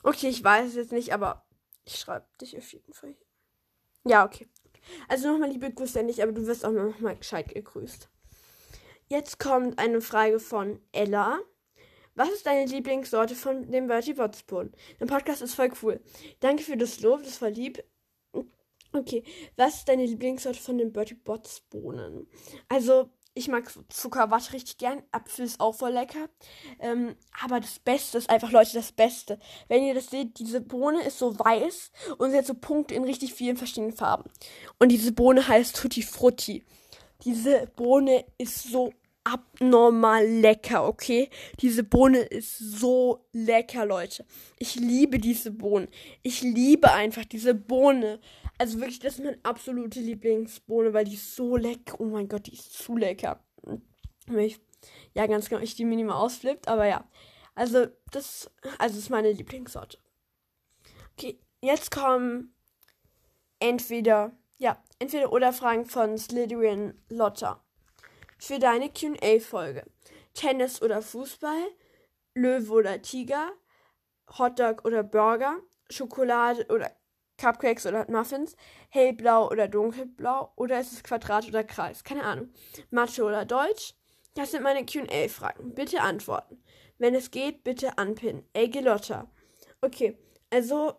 Okay, 0.07 0.29
ich 0.29 0.45
weiß 0.45 0.69
es 0.69 0.75
jetzt 0.77 0.93
nicht, 0.93 1.13
aber 1.13 1.45
ich 1.85 1.97
schreibe 1.97 2.29
dich 2.41 2.57
auf 2.57 2.73
jeden 2.73 2.93
Fall. 2.93 3.17
Ja, 4.05 4.25
okay. 4.25 4.47
Also 5.09 5.33
nochmal 5.33 5.51
liebe 5.51 5.69
Grüße 5.69 5.99
an 5.99 6.07
dich, 6.07 6.23
aber 6.23 6.31
du 6.31 6.47
wirst 6.47 6.65
auch 6.65 6.71
nochmal 6.71 7.17
gescheit 7.17 7.53
gegrüßt. 7.53 8.09
Jetzt 9.09 9.41
kommt 9.41 9.81
eine 9.81 10.01
Frage 10.01 10.39
von 10.39 10.81
Ella. 10.93 11.41
Was 12.15 12.31
ist 12.31 12.47
deine 12.47 12.67
Lieblingssorte 12.67 13.35
von 13.35 13.69
dem 13.73 13.89
Bertie 13.89 14.15
Bots 14.15 14.45
Bohnen? 14.45 14.73
Der 15.01 15.07
Podcast 15.07 15.43
ist 15.43 15.57
voll 15.57 15.73
cool. 15.83 16.01
Danke 16.39 16.63
für 16.63 16.77
das 16.77 17.01
Lob, 17.01 17.25
das 17.25 17.43
war 17.43 17.51
lieb. 17.51 17.83
Okay, 18.93 19.25
was 19.57 19.79
ist 19.79 19.89
deine 19.89 20.07
Lieblingssorte 20.07 20.61
von 20.61 20.79
den 20.79 20.93
Bertie 20.93 21.15
Bots 21.15 21.63
Bohnen? 21.63 22.29
Also, 22.69 23.11
ich 23.37 23.49
mag 23.49 23.71
Zuckerwatte 23.91 24.55
richtig 24.55 24.79
gern. 24.79 25.03
Apfel 25.13 25.45
ist 25.45 25.61
auch 25.61 25.75
voll 25.75 25.93
lecker. 25.93 26.29
Ähm, 26.81 27.15
aber 27.45 27.61
das 27.61 27.79
Beste 27.79 28.17
ist 28.17 28.31
einfach, 28.31 28.51
Leute, 28.51 28.73
das 28.73 28.93
Beste. 28.93 29.39
Wenn 29.69 29.85
ihr 29.85 29.95
das 29.95 30.09
seht, 30.09 30.39
diese 30.39 30.63
Bohne 30.63 31.03
ist 31.03 31.19
so 31.19 31.39
weiß 31.39 31.93
und 32.17 32.31
sie 32.31 32.39
hat 32.39 32.47
so 32.47 32.55
Punkte 32.55 32.95
in 32.95 33.05
richtig 33.05 33.35
vielen 33.35 33.59
verschiedenen 33.59 33.93
Farben. 33.93 34.31
Und 34.79 34.89
diese 34.89 35.13
Bohne 35.13 35.47
heißt 35.47 35.77
Tutti 35.77 36.03
Frutti. 36.03 36.65
Diese 37.25 37.67
Bohne 37.77 38.25
ist 38.39 38.71
so 38.71 38.93
abnormal 39.25 40.27
lecker, 40.27 40.87
okay? 40.87 41.29
Diese 41.61 41.83
Bohne 41.83 42.21
ist 42.21 42.57
so 42.59 43.27
lecker, 43.33 43.85
Leute. 43.85 44.25
Ich 44.59 44.77
liebe 44.77 45.19
diese 45.19 45.51
Bohnen. 45.51 45.89
Ich 46.23 46.41
liebe 46.41 46.91
einfach 46.93 47.25
diese 47.27 47.55
Bohne. 47.55 48.19
Also 48.59 48.79
wirklich, 48.81 49.01
das 49.01 49.15
ist 49.15 49.25
meine 49.25 49.39
absolute 49.43 50.01
Lieblingsbohne, 50.01 50.93
weil 50.93 51.05
die 51.05 51.15
ist 51.15 51.35
so 51.35 51.57
lecker. 51.57 52.01
Oh 52.01 52.05
mein 52.05 52.29
Gott, 52.29 52.47
die 52.47 52.55
ist 52.55 52.73
zu 52.73 52.97
lecker. 52.97 53.45
Ich, 54.29 54.61
ja, 55.15 55.27
ganz 55.27 55.49
genau, 55.49 55.61
ich 55.61 55.75
die 55.75 55.85
minimal 55.85 56.17
ausflippt, 56.17 56.69
aber 56.69 56.87
ja. 56.87 57.09
Also, 57.55 57.87
das, 58.13 58.51
also 58.79 58.99
ist 58.99 59.11
meine 59.11 59.33
Lieblingssorte. 59.33 59.99
Okay, 61.13 61.39
jetzt 61.63 61.91
kommen 61.91 62.55
entweder, 63.59 64.33
ja, 64.59 64.83
entweder 64.99 65.33
oder 65.33 65.53
Fragen 65.53 65.87
von 65.87 66.19
Slytherin 66.19 67.01
Lotta. 67.09 67.63
Für 68.39 68.59
deine 68.59 68.91
QA-Folge. 68.91 69.85
Tennis 70.35 70.83
oder 70.83 71.01
Fußball, 71.01 71.67
Löwe 72.35 72.73
oder 72.73 73.01
Tiger, 73.01 73.53
Hotdog 74.39 74.85
oder 74.85 75.03
Burger, 75.03 75.59
Schokolade 75.89 76.67
oder 76.69 76.95
Cupcakes 77.39 77.87
oder 77.87 78.11
Muffins, 78.11 78.57
hellblau 78.89 79.51
oder 79.51 79.69
dunkelblau 79.69 80.53
oder 80.57 80.81
ist 80.81 80.93
es 80.93 81.03
Quadrat 81.03 81.47
oder 81.49 81.65
Kreis? 81.65 82.05
Keine 82.05 82.25
Ahnung. 82.25 82.49
Mathe 82.91 83.25
oder 83.25 83.45
Deutsch? 83.45 83.95
Das 84.35 84.51
sind 84.51 84.63
meine 84.63 84.85
QA-Fragen. 84.85 85.75
Bitte 85.75 86.03
antworten. 86.03 86.63
Wenn 86.99 87.15
es 87.15 87.31
geht, 87.31 87.65
bitte 87.65 87.99
anpinnen. 87.99 88.45
Ey, 88.53 88.69
Gelotta. 88.69 89.31
Okay, 89.81 90.19
also. 90.51 90.95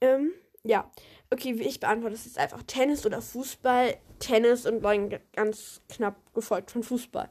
Ähm, 0.00 0.32
ja. 0.62 0.90
Okay, 1.30 1.52
ich 1.52 1.80
beantworte 1.80 2.14
es 2.14 2.24
jetzt 2.24 2.38
einfach. 2.38 2.62
Tennis 2.62 3.04
oder 3.04 3.20
Fußball? 3.20 3.96
Tennis 4.18 4.66
und 4.66 4.82
dann 4.82 5.18
ganz 5.32 5.82
knapp 5.88 6.34
gefolgt 6.34 6.70
von 6.70 6.82
Fußball. 6.82 7.28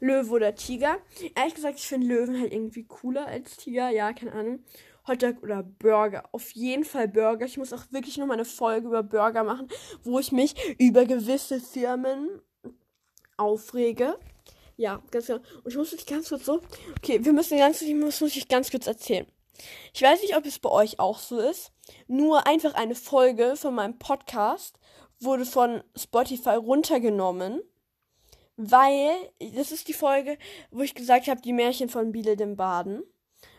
Löwe 0.00 0.30
oder 0.30 0.54
Tiger? 0.54 0.98
Ehrlich 1.34 1.54
gesagt, 1.54 1.78
ich 1.78 1.86
finde 1.86 2.06
Löwen 2.06 2.40
halt 2.40 2.52
irgendwie 2.52 2.84
cooler 2.84 3.26
als 3.26 3.56
Tiger. 3.56 3.90
Ja, 3.90 4.12
keine 4.12 4.32
Ahnung. 4.32 4.64
Hotdog 5.08 5.42
oder 5.42 5.62
Burger. 5.62 6.24
Auf 6.32 6.50
jeden 6.52 6.84
Fall 6.84 7.08
Burger. 7.08 7.46
Ich 7.46 7.58
muss 7.58 7.72
auch 7.72 7.84
wirklich 7.90 8.16
noch 8.18 8.26
mal 8.26 8.34
eine 8.34 8.44
Folge 8.44 8.86
über 8.86 9.02
Burger 9.02 9.44
machen, 9.44 9.68
wo 10.04 10.18
ich 10.18 10.32
mich 10.32 10.54
über 10.78 11.04
gewisse 11.06 11.60
Firmen 11.60 12.40
aufrege. 13.36 14.18
Ja, 14.76 15.02
ganz 15.10 15.26
genau. 15.26 15.40
Und 15.64 15.72
ich 15.72 15.76
muss 15.76 15.92
mich 15.92 16.06
ganz 16.06 16.28
kurz 16.28 16.44
so. 16.44 16.60
Okay, 16.98 17.24
wir 17.24 17.32
müssen 17.32 17.58
ganz, 17.58 17.82
ich 17.82 17.94
muss, 17.94 18.20
muss 18.20 18.36
ich 18.36 18.48
ganz 18.48 18.70
kurz 18.70 18.86
erzählen. 18.86 19.26
Ich 19.92 20.02
weiß 20.02 20.22
nicht, 20.22 20.36
ob 20.36 20.46
es 20.46 20.58
bei 20.58 20.70
euch 20.70 21.00
auch 21.00 21.18
so 21.18 21.40
ist. 21.40 21.72
Nur 22.06 22.46
einfach 22.46 22.74
eine 22.74 22.94
Folge 22.94 23.56
von 23.56 23.74
meinem 23.74 23.98
Podcast 23.98 24.78
wurde 25.20 25.44
von 25.44 25.82
Spotify 25.96 26.50
runtergenommen, 26.50 27.60
weil 28.56 29.10
das 29.54 29.72
ist 29.72 29.88
die 29.88 29.94
Folge, 29.94 30.38
wo 30.70 30.82
ich 30.82 30.94
gesagt 30.94 31.26
habe, 31.26 31.40
die 31.40 31.52
Märchen 31.52 31.88
von 31.88 32.12
Biele 32.12 32.36
dem 32.36 32.56
Baden. 32.56 33.02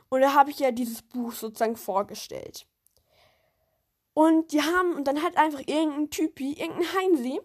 Und 0.10 0.22
da 0.22 0.34
habe 0.34 0.52
ich 0.52 0.60
ja 0.60 0.72
dieses 0.72 1.02
Buch 1.02 1.34
sozusagen 1.34 1.76
vorgestellt. 1.76 2.66
Und 4.14 4.52
die 4.52 4.62
haben, 4.62 4.96
und 4.96 5.08
dann 5.08 5.24
hat 5.24 5.38
einfach 5.38 5.62
irgendein 5.66 6.10
Typi, 6.10 6.54
irgendein 6.54 6.94
Heinsi, 6.94 7.40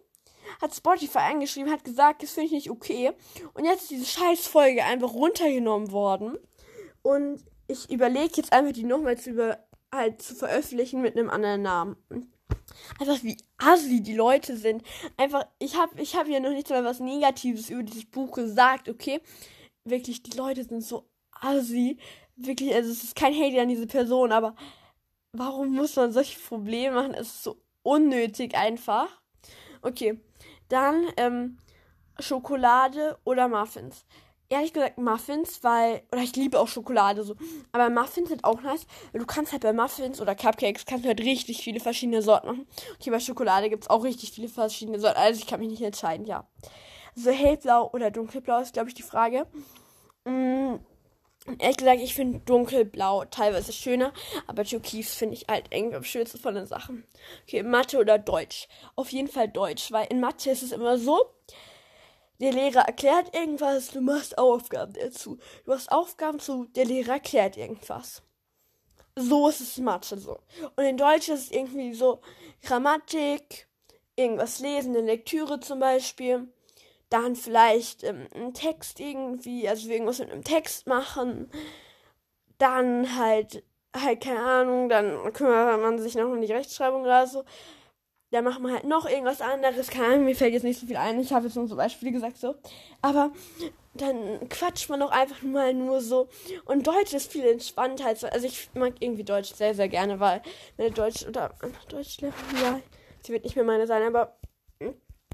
hat 0.61 0.75
Spotify 0.75 1.19
eingeschrieben, 1.19 1.71
hat 1.71 1.85
gesagt, 1.85 2.23
das 2.23 2.33
finde 2.33 2.47
ich 2.47 2.53
nicht 2.53 2.71
okay. 2.71 3.13
Und 3.55 3.65
jetzt 3.65 3.83
ist 3.83 3.91
diese 3.91 4.07
Scheißfolge 4.07 4.85
einfach 4.85 5.13
runtergenommen 5.13 5.93
worden. 5.93 6.39
Und 7.03 7.45
ich 7.69 7.91
überlege 7.91 8.35
jetzt 8.37 8.53
einfach, 8.53 8.73
die 8.73 8.85
nochmal 8.85 9.19
zu, 9.19 9.31
über, 9.31 9.59
halt 9.93 10.23
zu 10.23 10.35
veröffentlichen 10.35 11.01
mit 11.01 11.17
einem 11.17 11.31
anderen 11.31 11.63
Namen. 11.63 11.97
Einfach 12.99 13.23
wie 13.23 13.37
assi 13.59 14.03
die 14.03 14.15
Leute 14.15 14.57
sind. 14.57 14.83
Einfach, 15.17 15.47
ich 15.59 15.77
habe 15.77 16.01
ich 16.01 16.17
hab 16.17 16.27
ja 16.29 16.41
noch 16.41 16.51
nicht 16.51 16.71
mal 16.71 16.85
was 16.85 17.01
Negatives 17.01 17.71
über 17.71 17.83
dieses 17.83 18.07
Buch 18.07 18.33
gesagt, 18.33 18.89
okay? 18.89 19.21
Wirklich, 19.85 20.23
die 20.23 20.37
Leute 20.37 20.65
sind 20.65 20.83
so 20.83 21.09
assi. 21.31 21.99
Wirklich, 22.37 22.75
also 22.75 22.91
es 22.91 23.05
ist 23.05 23.17
kein 23.17 23.35
Hate 23.35 23.61
an 23.61 23.69
diese 23.69 23.87
Person, 23.87 24.33
aber 24.33 24.55
warum 25.33 25.75
muss 25.75 25.97
man 25.97 26.13
solche 26.13 26.39
Probleme 26.41 26.95
machen? 26.95 27.15
Es 27.15 27.29
ist 27.29 27.45
so 27.45 27.57
unnötig 27.83 28.57
einfach. 28.57 29.09
Okay, 29.83 30.19
dann 30.69 31.07
ähm, 31.17 31.59
Schokolade 32.19 33.19
oder 33.25 33.49
Muffins. 33.49 34.05
Ehrlich 34.49 34.73
gesagt 34.73 34.99
Muffins, 34.99 35.63
weil, 35.63 36.03
oder 36.13 36.23
ich 36.23 36.37
liebe 36.37 36.61
auch 36.61 36.69
Schokolade 36.69 37.25
so, 37.25 37.35
aber 37.73 37.89
Muffins 37.89 38.29
sind 38.29 38.45
auch 38.45 38.61
nice, 38.61 38.87
du 39.13 39.25
kannst 39.25 39.53
halt 39.53 39.63
bei 39.63 39.73
Muffins 39.73 40.21
oder 40.21 40.35
Cupcakes, 40.35 40.85
kannst 40.85 41.05
du 41.05 41.09
halt 41.09 41.21
richtig 41.21 41.63
viele 41.63 41.81
verschiedene 41.81 42.21
Sorten 42.21 42.49
machen. 42.49 42.67
Okay, 42.95 43.11
bei 43.11 43.21
Schokolade 43.21 43.71
gibt 43.71 43.85
es 43.85 43.91
auch 43.91 44.05
richtig 44.05 44.33
viele 44.33 44.49
verschiedene 44.49 45.01
Sorten, 45.01 45.19
also 45.19 45.41
ich 45.41 45.47
kann 45.47 45.61
mich 45.61 45.71
nicht 45.71 45.83
entscheiden, 45.83 46.27
ja. 46.27 46.47
So 47.15 47.31
hellblau 47.31 47.91
oder 47.93 48.11
dunkelblau 48.11 48.61
ist, 48.61 48.75
glaube 48.75 48.89
ich, 48.89 48.95
die 48.95 49.03
Frage. 49.03 49.47
Ehrlich 51.59 51.77
gesagt, 51.77 52.01
ich 52.01 52.15
finde 52.15 52.41
dunkelblau 52.41 53.27
teilweise 53.27 53.73
schöner, 53.73 54.15
aber 54.47 54.65
Türkis 54.65 55.15
finde 55.15 55.35
ich 55.35 55.47
halt 55.47 55.67
irgendwie 55.71 55.97
am 55.97 56.05
schönsten 56.05 56.39
von 56.39 56.55
den 56.55 56.67
Sachen. 56.67 57.05
Okay, 57.43 57.63
Mathe 57.63 57.99
oder 57.99 58.19
Deutsch? 58.19 58.67
Auf 58.97 59.11
jeden 59.11 59.29
Fall 59.29 59.49
Deutsch, 59.49 59.93
weil 59.93 60.07
in 60.07 60.21
Mathe 60.21 60.51
ist 60.51 60.63
es 60.63 60.73
immer 60.73 60.97
so, 60.97 61.21
der 62.41 62.53
Lehrer 62.53 62.87
erklärt 62.87 63.35
irgendwas, 63.35 63.89
du 63.89 64.01
machst 64.01 64.39
Aufgaben 64.39 64.95
dazu. 64.95 65.39
Du 65.67 65.73
hast 65.73 65.93
Aufgaben 65.93 66.41
zu, 66.41 66.65
der 66.75 66.87
Lehrer 66.87 67.15
erklärt 67.15 67.59
irgendwas. 67.59 68.23
So 69.15 69.49
ist 69.49 69.61
es 69.61 69.79
in 69.79 69.85
Mathe 69.85 70.19
so. 70.19 70.41
Und 70.77 70.85
in 70.85 70.97
Deutsch 70.97 71.29
ist 71.29 71.45
es 71.45 71.51
irgendwie 71.51 71.93
so 71.93 72.21
Grammatik, 72.63 73.69
irgendwas 74.17 74.61
lesen, 74.61 74.97
eine 74.97 75.07
Lektüre 75.07 75.61
zum 75.61 75.79
Beispiel 75.79 76.49
dann 77.15 77.37
vielleicht 77.37 78.03
ähm, 78.03 78.27
einen 78.35 78.55
Text 78.55 78.99
irgendwie, 78.99 79.69
also 79.69 79.89
irgendwas 79.89 80.19
mit 80.19 80.33
einem 80.33 80.43
Text 80.43 80.89
machen, 80.89 81.49
dann 82.59 83.17
halt, 83.17 83.63
halt, 83.97 84.21
keine 84.21 84.41
Ahnung, 84.41 84.89
dann 84.89 85.33
kümmert 85.33 85.81
man 85.81 86.01
sich 86.01 86.17
noch 86.17 86.25
um 86.25 86.41
die 86.41 86.53
Rechtschreibung 86.53 87.03
oder 87.03 87.29
so. 87.29 87.45
Dann 88.33 88.43
macht 88.43 88.59
man 88.59 88.73
halt 88.73 88.83
noch 88.83 89.09
irgendwas 89.09 89.41
anderes. 89.41 89.91
Keine 89.91 90.07
Ahnung, 90.07 90.25
mir 90.25 90.35
fällt 90.35 90.55
jetzt 90.55 90.65
nicht 90.65 90.81
so 90.81 90.89
viel 90.89 90.97
ein. 90.97 91.21
Ich 91.21 91.33
habe 91.33 91.47
jetzt 91.47 91.55
nur 91.55 91.69
so 91.69 91.77
Beispiele 91.77 92.11
gesagt 92.11 92.37
so. 92.37 92.57
Aber 93.01 93.31
dann 93.95 94.49
quatscht 94.49 94.91
man 94.91 95.01
auch 95.03 95.13
einfach 95.13 95.43
mal 95.43 95.73
nur 95.73 96.01
so. 96.01 96.27
Und 96.65 96.85
Deutsch 96.85 97.13
ist 97.13 97.31
viel 97.31 97.47
entspannter. 97.47 98.07
Als, 98.07 98.25
also 98.25 98.45
ich 98.45 98.71
mag 98.75 98.95
irgendwie 98.99 99.23
Deutsch 99.23 99.55
sehr, 99.55 99.77
sehr 99.77 99.89
gerne, 99.89 100.19
weil 100.19 100.43
meine 100.77 100.91
Deutsch 100.91 101.25
oder 101.29 101.55
Deutschlehrerin, 101.89 102.57
ja, 102.61 102.81
sie 103.23 103.33
wird 103.33 103.45
nicht 103.45 103.55
mehr 103.55 103.65
meine 103.65 103.87
sein, 103.87 104.03
aber 104.03 104.37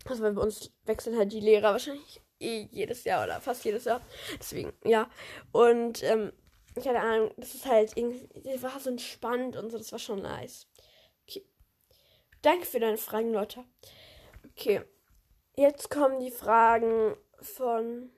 also 0.07 0.23
bei 0.23 0.41
uns 0.41 0.73
wechseln 0.85 1.17
halt 1.17 1.33
die 1.33 1.41
Lehrer 1.41 1.73
wahrscheinlich 1.73 2.21
eh 2.41 2.67
jedes 2.71 3.05
Jahr 3.05 3.25
oder 3.25 3.41
fast 3.41 3.65
jedes 3.65 3.85
Jahr. 3.85 4.01
Deswegen, 4.39 4.73
ja. 4.85 5.09
Und, 5.53 6.03
ähm, 6.03 6.33
keine 6.83 7.01
Ahnung, 7.01 7.33
das 7.37 7.55
ist 7.55 7.67
halt 7.67 7.97
irgendwie, 7.97 8.29
das 8.43 8.63
war 8.63 8.79
so 8.81 8.91
entspannt 8.91 9.57
und 9.57 9.71
so, 9.71 9.79
das 9.79 9.93
war 9.93 9.99
schon 9.99 10.23
nice. 10.23 10.67
Okay. 11.29 11.45
Danke 12.43 12.67
für 12.67 12.81
deine 12.81 12.97
Fragen, 12.97 13.33
Leute. 13.33 13.65
Okay. 14.51 14.83
Jetzt 15.57 15.91
kommen 15.91 16.21
die 16.21 16.31
Fragen 16.31 17.17
von. 17.41 18.11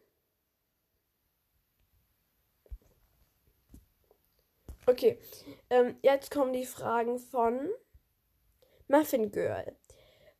Okay. 4.86 5.18
Ähm, 5.70 5.96
jetzt 6.02 6.30
kommen 6.30 6.52
die 6.52 6.66
Fragen 6.66 7.18
von 7.18 7.70
Muffin 8.88 9.32
Girl. 9.32 9.76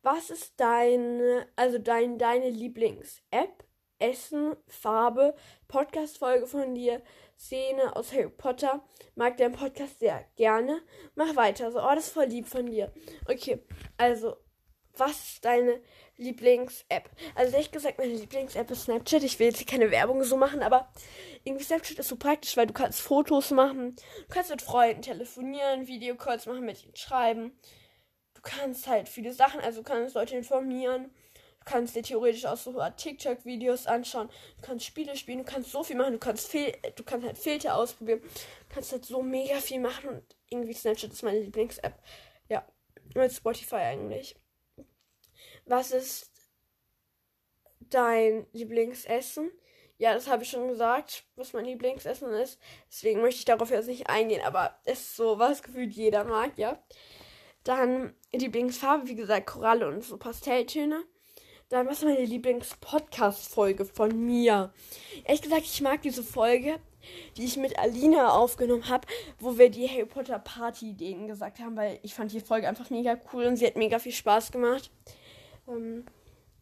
Was 0.05 0.29
ist 0.29 0.59
deine, 0.59 1.47
also 1.55 1.77
dein, 1.77 2.17
deine 2.17 2.49
Lieblings-App, 2.49 3.63
Essen, 3.99 4.53
Farbe, 4.67 5.33
Podcast-Folge 5.69 6.45
von 6.45 6.75
dir, 6.75 7.01
Szene 7.39 7.95
aus 7.95 8.11
Harry 8.11 8.29
Potter? 8.29 8.83
Mag 9.15 9.37
deinen 9.37 9.53
Podcast 9.53 9.99
sehr 9.99 10.25
gerne. 10.35 10.81
Mach 11.15 11.37
weiter. 11.37 11.71
So, 11.71 11.79
oh, 11.79 11.95
das 11.95 12.07
ist 12.07 12.13
voll 12.13 12.25
lieb 12.25 12.47
von 12.47 12.65
dir. 12.65 12.91
Okay, 13.29 13.63
also, 13.95 14.35
was 14.97 15.11
ist 15.11 15.45
deine 15.45 15.81
Lieblings-App? 16.17 17.09
Also, 17.35 17.53
ehrlich 17.53 17.71
gesagt, 17.71 17.97
meine 17.97 18.13
Lieblings-App 18.13 18.71
ist 18.71 18.83
Snapchat. 18.83 19.23
Ich 19.23 19.39
will 19.39 19.47
jetzt 19.47 19.59
hier 19.59 19.67
keine 19.67 19.89
Werbung 19.89 20.21
so 20.25 20.35
machen, 20.35 20.63
aber 20.63 20.91
irgendwie 21.45 21.63
Snapchat 21.63 21.99
ist 21.99 22.09
so 22.09 22.17
praktisch, 22.17 22.57
weil 22.57 22.67
du 22.67 22.73
kannst 22.73 22.99
Fotos 22.99 23.51
machen, 23.51 23.95
du 23.95 24.27
kannst 24.27 24.49
mit 24.51 24.61
Freunden 24.61 25.01
telefonieren, 25.01 25.87
Videocalls 25.87 26.45
machen, 26.45 26.65
mit 26.65 26.83
ihnen 26.83 26.97
schreiben 26.97 27.57
kannst 28.43 28.87
halt 28.87 29.09
viele 29.09 29.33
Sachen, 29.33 29.59
also 29.61 29.81
du 29.81 29.87
kannst 29.87 30.15
Leute 30.15 30.35
informieren. 30.35 31.11
Du 31.65 31.71
kannst 31.71 31.95
dir 31.95 32.03
theoretisch 32.03 32.45
auch 32.45 32.57
so 32.57 32.77
TikTok-Videos 32.97 33.87
anschauen. 33.87 34.29
Du 34.57 34.67
kannst 34.67 34.85
Spiele 34.85 35.15
spielen. 35.15 35.39
Du 35.39 35.45
kannst 35.45 35.71
so 35.71 35.81
viel 35.81 35.95
machen. 35.95 36.11
Du 36.11 36.19
kannst, 36.19 36.49
Fil 36.49 36.73
du 36.97 37.03
kannst 37.03 37.25
halt 37.25 37.37
Filter 37.37 37.77
ausprobieren. 37.77 38.19
Du 38.21 38.73
kannst 38.75 38.91
halt 38.91 39.05
so 39.05 39.21
mega 39.21 39.55
viel 39.55 39.79
machen. 39.79 40.09
Und 40.09 40.35
irgendwie 40.49 40.73
Snapchat 40.73 41.13
ist 41.13 41.23
meine 41.23 41.39
Lieblings-App. 41.39 41.97
Ja. 42.49 42.67
Mit 43.15 43.31
Spotify 43.31 43.75
eigentlich. 43.75 44.35
Was 45.65 45.91
ist 45.91 46.31
dein 47.79 48.45
Lieblingsessen? 48.51 49.49
Ja, 49.97 50.13
das 50.13 50.27
habe 50.27 50.43
ich 50.43 50.49
schon 50.49 50.67
gesagt, 50.67 51.23
was 51.37 51.53
mein 51.53 51.63
Lieblingsessen 51.63 52.33
ist. 52.33 52.59
Deswegen 52.89 53.21
möchte 53.21 53.39
ich 53.39 53.45
darauf 53.45 53.69
jetzt 53.69 53.87
nicht 53.87 54.09
eingehen. 54.09 54.41
Aber 54.41 54.77
es 54.83 54.99
ist 54.99 55.15
so, 55.15 55.39
was 55.39 55.63
gefühlt 55.63 55.93
jeder 55.93 56.25
mag, 56.25 56.57
ja. 56.57 56.77
Dann 57.63 58.13
Lieblingsfarbe, 58.33 59.07
wie 59.07 59.15
gesagt, 59.15 59.47
Koralle 59.47 59.87
und 59.87 60.03
so 60.03 60.17
Pastelltöne. 60.17 61.03
Dann, 61.69 61.87
was 61.87 61.99
ist 61.99 62.05
meine 62.05 62.25
Lieblings-Podcast-Folge 62.25 63.85
von 63.85 64.25
mir? 64.25 64.73
Ehrlich 65.23 65.41
gesagt, 65.41 65.63
ich 65.63 65.81
mag 65.81 66.01
diese 66.01 66.23
Folge, 66.23 66.79
die 67.37 67.45
ich 67.45 67.57
mit 67.57 67.79
Alina 67.79 68.29
aufgenommen 68.29 68.89
habe, 68.89 69.07
wo 69.39 69.57
wir 69.57 69.69
die 69.69 69.87
Harry 69.87 70.05
Potter 70.05 70.39
Party-Ideen 70.39 71.27
gesagt 71.27 71.59
haben, 71.59 71.75
weil 71.75 71.99
ich 72.03 72.13
fand 72.13 72.31
die 72.31 72.41
Folge 72.41 72.67
einfach 72.67 72.89
mega 72.89 73.17
cool 73.33 73.45
und 73.45 73.57
sie 73.57 73.65
hat 73.65 73.75
mega 73.75 73.97
viel 73.99 74.11
Spaß 74.11 74.51
gemacht. 74.51 74.91
Ähm, 75.67 76.05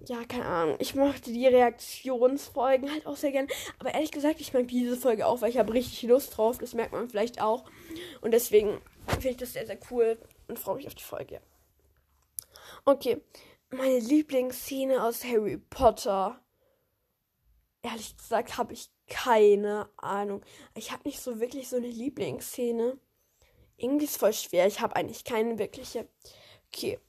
ja, 0.08 0.24
keine 0.28 0.46
Ahnung. 0.46 0.76
Ich 0.80 0.96
mochte 0.96 1.32
die 1.32 1.46
Reaktionsfolgen 1.48 2.90
halt 2.90 3.06
auch 3.06 3.18
sehr 3.18 3.32
gern. 3.32 3.48
Aber 3.80 3.94
ehrlich 3.94 4.12
gesagt, 4.12 4.40
ich 4.40 4.54
mag 4.54 4.68
diese 4.68 4.98
Folge 4.98 5.28
auch, 5.28 5.42
weil 5.42 5.50
ich 5.50 5.58
habe 5.58 5.74
richtig 5.74 6.04
Lust 6.04 6.38
drauf. 6.38 6.58
Das 6.58 6.74
merkt 6.74 6.94
man 6.94 7.10
vielleicht 7.10 7.42
auch. 7.42 7.66
Und 8.22 8.32
deswegen 8.32 8.80
finde 9.08 9.30
ich 9.30 9.38
das 9.38 9.54
sehr, 9.54 9.66
sehr 9.66 9.78
cool 9.92 10.18
und 10.52 10.60
freue 10.60 10.76
mich 10.76 10.88
auf 10.88 10.96
die 10.96 11.04
Folge. 11.04 11.42
Okay, 12.86 13.22
meine 13.70 14.00
Lieblingsszene 14.00 15.04
aus 15.04 15.24
Harry 15.24 15.58
Potter. 15.58 16.40
Ehrlich 17.82 18.16
gesagt 18.18 18.58
habe 18.58 18.74
ich 18.74 18.92
keine 19.08 19.90
Ahnung. 19.98 20.44
Ich 20.76 20.92
habe 20.92 21.04
nicht 21.06 21.20
so 21.20 21.40
wirklich 21.40 21.70
so 21.70 21.78
eine 21.78 21.88
Lieblingsszene. 21.88 23.00
Irgendwie 23.78 24.06
ist 24.06 24.18
voll 24.18 24.34
schwer. 24.34 24.68
Ich 24.68 24.82
habe 24.82 24.96
eigentlich 24.96 25.24
keine 25.24 25.58
wirkliche. 25.58 26.08
Okay. 26.68 27.00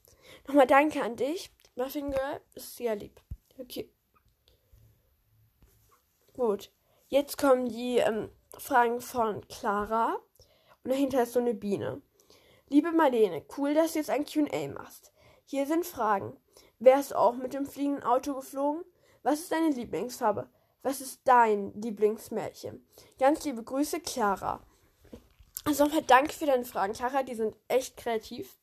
Nochmal 0.47 0.67
danke 0.67 1.01
an 1.03 1.15
dich. 1.15 1.51
Muffin 1.75 2.11
Girl 2.11 2.41
ist 2.55 2.75
sehr 2.75 2.95
lieb. 2.95 3.21
Okay. 3.57 3.89
Gut. 6.33 6.71
Jetzt 7.07 7.37
kommen 7.37 7.67
die 7.67 7.97
ähm, 7.97 8.29
Fragen 8.57 9.01
von 9.01 9.47
Clara. 9.47 10.17
Und 10.83 10.91
dahinter 10.91 11.23
ist 11.23 11.33
so 11.33 11.39
eine 11.39 11.53
Biene. 11.53 12.01
Liebe 12.73 12.91
Marlene, 12.91 13.45
cool, 13.55 13.75
dass 13.75 13.93
du 13.93 13.99
jetzt 13.99 14.09
ein 14.09 14.25
QA 14.25 14.67
machst. 14.67 15.13
Hier 15.45 15.67
sind 15.67 15.85
Fragen. 15.85 16.35
Wärst 16.79 17.11
du 17.11 17.19
auch 17.19 17.35
mit 17.35 17.53
dem 17.53 17.67
fliegenden 17.67 18.01
Auto 18.01 18.33
geflogen? 18.33 18.83
Was 19.21 19.41
ist 19.41 19.51
deine 19.51 19.69
Lieblingsfarbe? 19.69 20.49
Was 20.81 20.99
ist 20.99 21.21
dein 21.25 21.79
Lieblingsmärchen? 21.79 22.83
Ganz 23.19 23.45
liebe 23.45 23.61
Grüße, 23.61 23.99
Clara. 23.99 24.65
Also 25.65 25.85
nochmal 25.85 26.01
danke 26.01 26.33
für 26.33 26.47
deine 26.47 26.65
Fragen, 26.65 26.93
Clara. 26.93 27.21
Die 27.21 27.35
sind 27.35 27.55
echt 27.67 27.95
kreativ. 27.95 28.57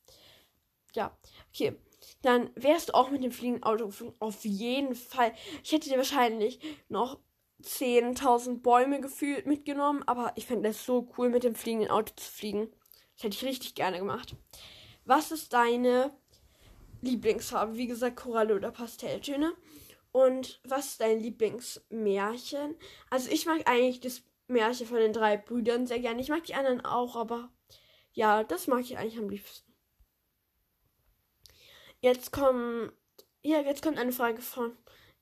Ja, 0.93 1.17
okay. 1.51 1.77
Dann 2.23 2.51
wärst 2.57 2.89
du 2.89 2.95
auch 2.95 3.11
mit 3.11 3.23
dem 3.23 3.31
fliegenden 3.31 3.63
Auto 3.63 3.87
geflogen. 3.87 4.17
Auf 4.19 4.45
jeden 4.45 4.97
Fall. 4.97 5.33
Ich 5.63 5.71
hätte 5.71 5.89
dir 5.89 5.99
wahrscheinlich 5.99 6.59
noch 6.89 7.21
10.000 7.63 8.61
Bäume 8.61 9.01
gefühlt 9.01 9.47
mitgenommen, 9.47 10.03
aber 10.09 10.33
ich 10.35 10.47
fände 10.47 10.71
es 10.71 10.85
so 10.85 11.09
cool, 11.17 11.29
mit 11.29 11.45
dem 11.45 11.55
fliegenden 11.55 11.93
Auto 11.93 12.13
zu 12.17 12.29
fliegen. 12.29 12.73
Das 13.21 13.25
hätte 13.27 13.37
ich 13.37 13.45
richtig 13.51 13.75
gerne 13.75 13.99
gemacht. 13.99 14.35
Was 15.05 15.31
ist 15.31 15.53
deine 15.53 16.11
Lieblingsfarbe? 17.03 17.77
Wie 17.77 17.87
gesagt, 17.87 18.17
Koralle 18.17 18.57
oder 18.57 18.71
Pastelltöne. 18.71 19.53
Und 20.11 20.59
was 20.65 20.93
ist 20.93 21.03
dein 21.03 21.21
Lieblingsmärchen? 21.21 22.77
Also 23.11 23.31
ich 23.31 23.45
mag 23.45 23.69
eigentlich 23.69 24.01
das 24.01 24.23
Märchen 24.47 24.87
von 24.87 24.97
den 24.97 25.13
drei 25.13 25.37
Brüdern 25.37 25.87
sehr 25.87 25.99
gerne. 25.99 26.23
Ich 26.23 26.31
mag 26.31 26.45
die 26.45 26.55
anderen 26.55 26.83
auch, 26.83 27.15
aber 27.15 27.53
ja, 28.15 28.43
das 28.43 28.69
mag 28.69 28.81
ich 28.81 28.97
eigentlich 28.97 29.19
am 29.19 29.29
liebsten. 29.29 29.71
Jetzt 32.01 32.33
kommt, 32.33 32.91
ja, 33.43 33.61
jetzt 33.61 33.83
kommt 33.83 33.99
eine 33.99 34.13
Frage 34.13 34.41
von, 34.41 34.75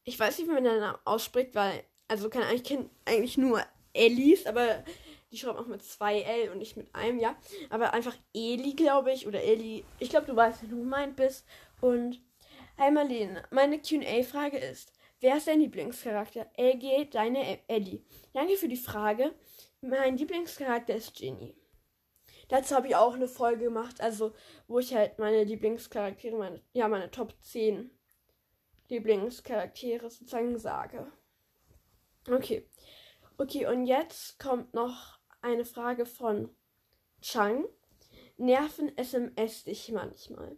ich 0.04 0.16
weiß 0.20 0.38
nicht, 0.38 0.48
wie 0.48 0.54
man 0.54 0.62
den 0.62 0.78
Namen 0.78 1.00
ausspricht, 1.04 1.56
weil, 1.56 1.82
also 2.06 2.30
kann 2.30 2.44
eigentlich, 2.44 2.78
eigentlich 3.06 3.38
nur 3.38 3.60
Ellis, 3.92 4.46
aber 4.46 4.84
die 5.30 5.38
schreibt 5.38 5.58
auch 5.58 5.66
mit 5.66 5.82
zwei 5.82 6.20
L 6.20 6.50
und 6.50 6.58
nicht 6.58 6.76
mit 6.76 6.94
einem, 6.94 7.18
ja. 7.18 7.36
Aber 7.70 7.92
einfach 7.92 8.16
Eli, 8.34 8.74
glaube 8.74 9.12
ich, 9.12 9.26
oder 9.26 9.42
Eli. 9.42 9.84
Ich 9.98 10.10
glaube, 10.10 10.26
du 10.26 10.34
weißt, 10.34 10.62
wie 10.62 10.68
du 10.68 10.78
gemeint 10.78 11.16
bist. 11.16 11.46
Und 11.80 12.20
Hi 12.78 12.90
Marlene, 12.90 13.42
meine 13.50 13.80
QA-Frage 13.80 14.58
ist: 14.58 14.92
Wer 15.20 15.36
ist 15.36 15.48
dein 15.48 15.60
Lieblingscharakter? 15.60 16.46
LG, 16.56 17.10
deine 17.10 17.68
Ellie. 17.68 18.04
Danke 18.32 18.56
für 18.56 18.68
die 18.68 18.76
Frage. 18.76 19.34
Mein 19.80 20.16
Lieblingscharakter 20.16 20.94
ist 20.94 21.14
Ginny. 21.14 21.56
Dazu 22.48 22.74
habe 22.74 22.88
ich 22.88 22.96
auch 22.96 23.14
eine 23.14 23.28
Folge 23.28 23.64
gemacht, 23.64 24.00
also 24.00 24.32
wo 24.66 24.78
ich 24.78 24.94
halt 24.94 25.18
meine 25.18 25.44
Lieblingscharaktere, 25.44 26.36
meine, 26.36 26.62
ja, 26.72 26.88
meine 26.88 27.10
Top 27.10 27.34
10 27.42 27.90
Lieblingscharaktere 28.88 30.08
sozusagen 30.08 30.58
sage. 30.58 31.12
Okay. 32.30 32.68
Okay, 33.36 33.66
und 33.66 33.86
jetzt 33.86 34.38
kommt 34.38 34.72
noch 34.74 35.17
eine 35.40 35.64
Frage 35.64 36.06
von 36.06 36.50
Chang. 37.20 37.64
Nerven 38.36 38.96
SMS 38.96 39.64
dich 39.64 39.90
manchmal? 39.90 40.56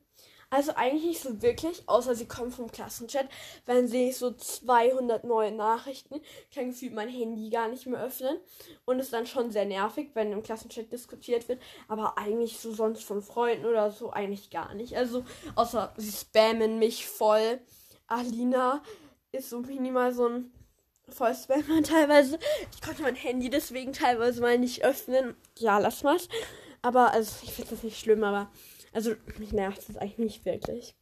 Also 0.53 0.73
eigentlich 0.75 1.05
nicht 1.05 1.23
so 1.23 1.43
wirklich, 1.43 1.88
außer 1.88 2.16
sie 2.16 2.27
kommen 2.27 2.51
vom 2.51 2.73
Klassenchat. 2.73 3.29
Wenn 3.66 3.87
sehe 3.87 4.11
ich 4.11 4.16
so 4.16 4.33
200 4.33 5.23
neue 5.23 5.53
Nachrichten, 5.53 6.21
kann 6.53 6.71
gefühlt 6.71 6.93
mein 6.93 7.09
Handy 7.09 7.51
gar 7.51 7.69
nicht 7.69 7.87
mehr 7.87 8.03
öffnen. 8.03 8.37
Und 8.85 8.99
ist 8.99 9.12
dann 9.12 9.29
schon 9.29 9.53
sehr 9.53 9.64
nervig, 9.64 10.11
wenn 10.14 10.33
im 10.33 10.43
Klassenchat 10.43 10.90
diskutiert 10.90 11.49
wird. 11.49 11.62
Aber 11.87 12.19
eigentlich 12.19 12.59
so 12.59 12.73
sonst 12.73 13.05
von 13.05 13.23
Freunden 13.23 13.64
oder 13.64 13.93
so 13.93 14.11
eigentlich 14.11 14.51
gar 14.51 14.75
nicht. 14.75 14.97
Also 14.97 15.25
außer 15.55 15.95
sie 15.97 16.11
spammen 16.11 16.81
mich 16.81 17.07
voll. 17.07 17.61
Alina 18.09 18.83
ist 19.31 19.51
so 19.51 19.61
minimal 19.61 20.12
so 20.12 20.27
ein 20.27 20.53
voll 21.14 21.35
Spammer 21.35 21.83
teilweise. 21.83 22.38
Ich 22.75 22.83
konnte 22.83 23.03
mein 23.03 23.16
Handy 23.16 23.51
deswegen 23.51 23.92
teilweise 23.92 24.40
mal 24.40 24.59
nicht 24.59 24.85
öffnen. 24.85 25.37
Ja, 25.59 25.79
lass 25.79 26.03
mal. 26.03 26.18
Aber 26.83 27.12
also 27.12 27.33
ich 27.42 27.53
finde 27.53 27.70
das 27.70 27.83
nicht 27.83 28.01
schlimm, 28.01 28.25
aber 28.25 28.51
also, 28.92 29.14
mich 29.38 29.53
nervt 29.53 29.88
es 29.88 29.96
eigentlich 29.96 30.18
nicht 30.18 30.44
wirklich. 30.44 30.96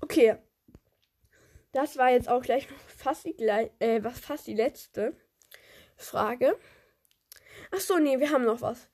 Okay. 0.00 0.36
Das 1.72 1.96
war 1.96 2.10
jetzt 2.10 2.28
auch 2.28 2.42
gleich 2.42 2.70
noch 2.70 2.78
fast 2.78 3.24
die, 3.24 3.36
äh, 3.42 4.00
fast 4.12 4.46
die 4.46 4.54
letzte 4.54 5.16
Frage. 5.96 6.56
Ach 7.72 7.80
so, 7.80 7.98
nee, 7.98 8.20
wir 8.20 8.30
haben 8.30 8.44
noch 8.44 8.60
was. 8.60 8.88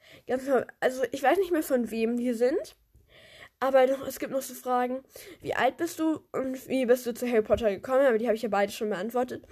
Also, 0.81 1.05
ich 1.13 1.23
weiß 1.23 1.39
nicht 1.39 1.53
mehr 1.53 1.63
von 1.63 1.91
wem 1.91 2.17
die 2.17 2.33
sind. 2.33 2.77
Aber 3.63 3.85
es 4.09 4.19
gibt 4.19 4.33
noch 4.33 4.41
so 4.41 4.55
Fragen. 4.55 5.03
Wie 5.43 5.55
alt 5.55 5.77
bist 5.77 5.99
du 5.99 6.21
und 6.33 6.67
wie 6.67 6.87
bist 6.87 7.07
du 7.07 7.13
zu 7.13 7.31
Harry 7.31 7.43
Potter 7.43 7.71
gekommen? 7.71 8.07
Aber 8.07 8.17
die 8.17 8.27
habe 8.27 8.35
ich 8.35 8.43
ja 8.43 8.49
beide 8.49 8.73
schon 8.73 8.89
beantwortet. 8.89 9.47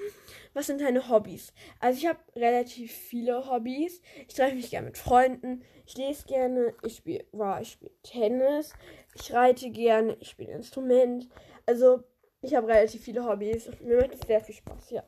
Was 0.54 0.66
sind 0.66 0.80
deine 0.80 1.10
Hobbys? 1.10 1.52
Also 1.78 1.98
ich 1.98 2.06
habe 2.06 2.18
relativ 2.34 2.90
viele 2.90 3.50
Hobbys. 3.50 4.00
Ich 4.26 4.34
treffe 4.34 4.54
mich 4.54 4.70
gerne 4.70 4.86
mit 4.86 4.96
Freunden. 4.96 5.62
Ich 5.84 5.98
lese 5.98 6.26
gerne. 6.26 6.74
Ich 6.82 6.96
spiele 6.96 7.26
wow, 7.32 7.60
ich 7.60 7.72
spiele 7.72 7.92
Tennis. 8.02 8.72
Ich 9.14 9.30
reite 9.34 9.70
gerne. 9.70 10.16
Ich 10.20 10.30
spiele 10.30 10.52
Instrument. 10.52 11.28
Also 11.66 12.02
ich 12.40 12.54
habe 12.54 12.66
relativ 12.66 13.02
viele 13.02 13.24
Hobbys. 13.26 13.70
Mir 13.82 13.98
macht 13.98 14.14
es 14.14 14.26
sehr 14.26 14.40
viel 14.40 14.54
Spaß, 14.54 14.90
ja. 14.90 15.04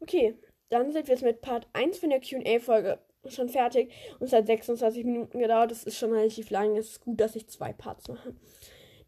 Okay, 0.00 0.36
dann 0.70 0.92
sind 0.92 1.06
wir 1.06 1.14
jetzt 1.14 1.24
mit 1.24 1.40
Part 1.40 1.68
1 1.72 1.98
von 1.98 2.10
der 2.10 2.20
QA-Folge 2.20 2.98
schon 3.26 3.48
fertig 3.48 3.92
und 4.18 4.26
es 4.26 4.32
hat 4.32 4.46
26 4.46 5.04
Minuten 5.04 5.38
gedauert. 5.38 5.70
Das 5.70 5.84
ist 5.84 5.98
schon 5.98 6.12
relativ 6.12 6.50
lang. 6.50 6.76
Es 6.76 6.90
ist 6.90 7.00
gut, 7.00 7.20
dass 7.20 7.36
ich 7.36 7.48
zwei 7.48 7.72
Parts 7.72 8.08
mache. 8.08 8.34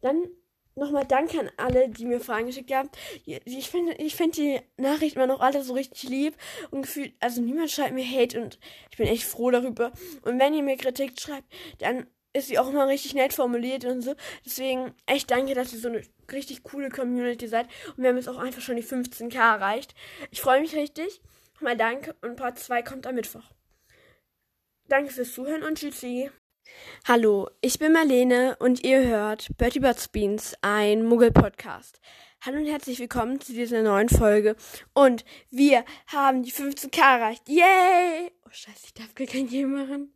Dann 0.00 0.28
nochmal 0.74 1.04
Danke 1.06 1.38
an 1.38 1.50
alle, 1.56 1.88
die 1.88 2.06
mir 2.06 2.20
Fragen 2.20 2.46
geschickt 2.46 2.72
haben. 2.72 2.90
Ich 3.24 3.70
finde 3.70 3.94
ich 3.94 4.14
find 4.14 4.36
die 4.36 4.60
Nachrichten 4.76 5.18
immer 5.18 5.26
noch 5.26 5.40
alle 5.40 5.62
so 5.62 5.74
richtig 5.74 6.08
lieb 6.08 6.36
und 6.70 6.82
gefühlt, 6.82 7.14
also 7.20 7.40
niemand 7.40 7.70
schreibt 7.70 7.94
mir 7.94 8.04
Hate 8.04 8.40
und 8.40 8.58
ich 8.90 8.96
bin 8.96 9.06
echt 9.06 9.24
froh 9.24 9.50
darüber. 9.50 9.92
Und 10.22 10.38
wenn 10.38 10.54
ihr 10.54 10.62
mir 10.62 10.76
Kritik 10.76 11.20
schreibt, 11.20 11.46
dann 11.78 12.06
ist 12.32 12.48
sie 12.48 12.58
auch 12.58 12.68
immer 12.68 12.86
richtig 12.86 13.14
nett 13.14 13.32
formuliert 13.32 13.84
und 13.84 14.02
so. 14.02 14.14
Deswegen 14.44 14.94
echt 15.06 15.30
danke, 15.30 15.54
dass 15.54 15.72
ihr 15.72 15.80
so 15.80 15.88
eine 15.88 16.02
richtig 16.30 16.62
coole 16.62 16.88
Community 16.88 17.48
seid. 17.48 17.66
Und 17.88 18.02
wir 18.02 18.08
haben 18.08 18.16
jetzt 18.16 18.28
auch 18.28 18.38
einfach 18.38 18.62
schon 18.62 18.76
die 18.76 18.84
15k 18.84 19.36
erreicht. 19.36 19.94
Ich 20.30 20.40
freue 20.40 20.60
mich 20.60 20.74
richtig. 20.74 21.20
Mal 21.60 21.76
danke 21.76 22.14
und 22.22 22.36
Part 22.36 22.58
2 22.58 22.82
kommt 22.82 23.06
am 23.06 23.16
Mittwoch. 23.16 23.42
Danke 24.90 25.12
fürs 25.12 25.32
Zuhören 25.32 25.62
und 25.62 25.78
tschüssi. 25.78 26.32
Hallo, 27.06 27.48
ich 27.60 27.78
bin 27.78 27.92
Marlene 27.92 28.56
und 28.58 28.82
ihr 28.82 29.06
hört 29.06 29.46
Bertie 29.56 29.78
Butts 29.78 30.08
Beans, 30.08 30.56
ein 30.62 31.04
Muggel-Podcast. 31.04 32.00
Hallo 32.44 32.58
und 32.58 32.66
herzlich 32.66 32.98
willkommen 32.98 33.40
zu 33.40 33.52
dieser 33.52 33.82
neuen 33.82 34.08
Folge. 34.08 34.56
Und 34.92 35.24
wir 35.48 35.84
haben 36.08 36.42
die 36.42 36.50
15k 36.50 36.98
erreicht. 36.98 37.48
Yay! 37.48 38.32
Oh 38.44 38.50
scheiße, 38.50 38.86
ich 38.86 38.94
darf 38.94 39.14
gar 39.14 39.28
kein 39.28 39.46
Game 39.46 39.70
machen. 39.70 40.12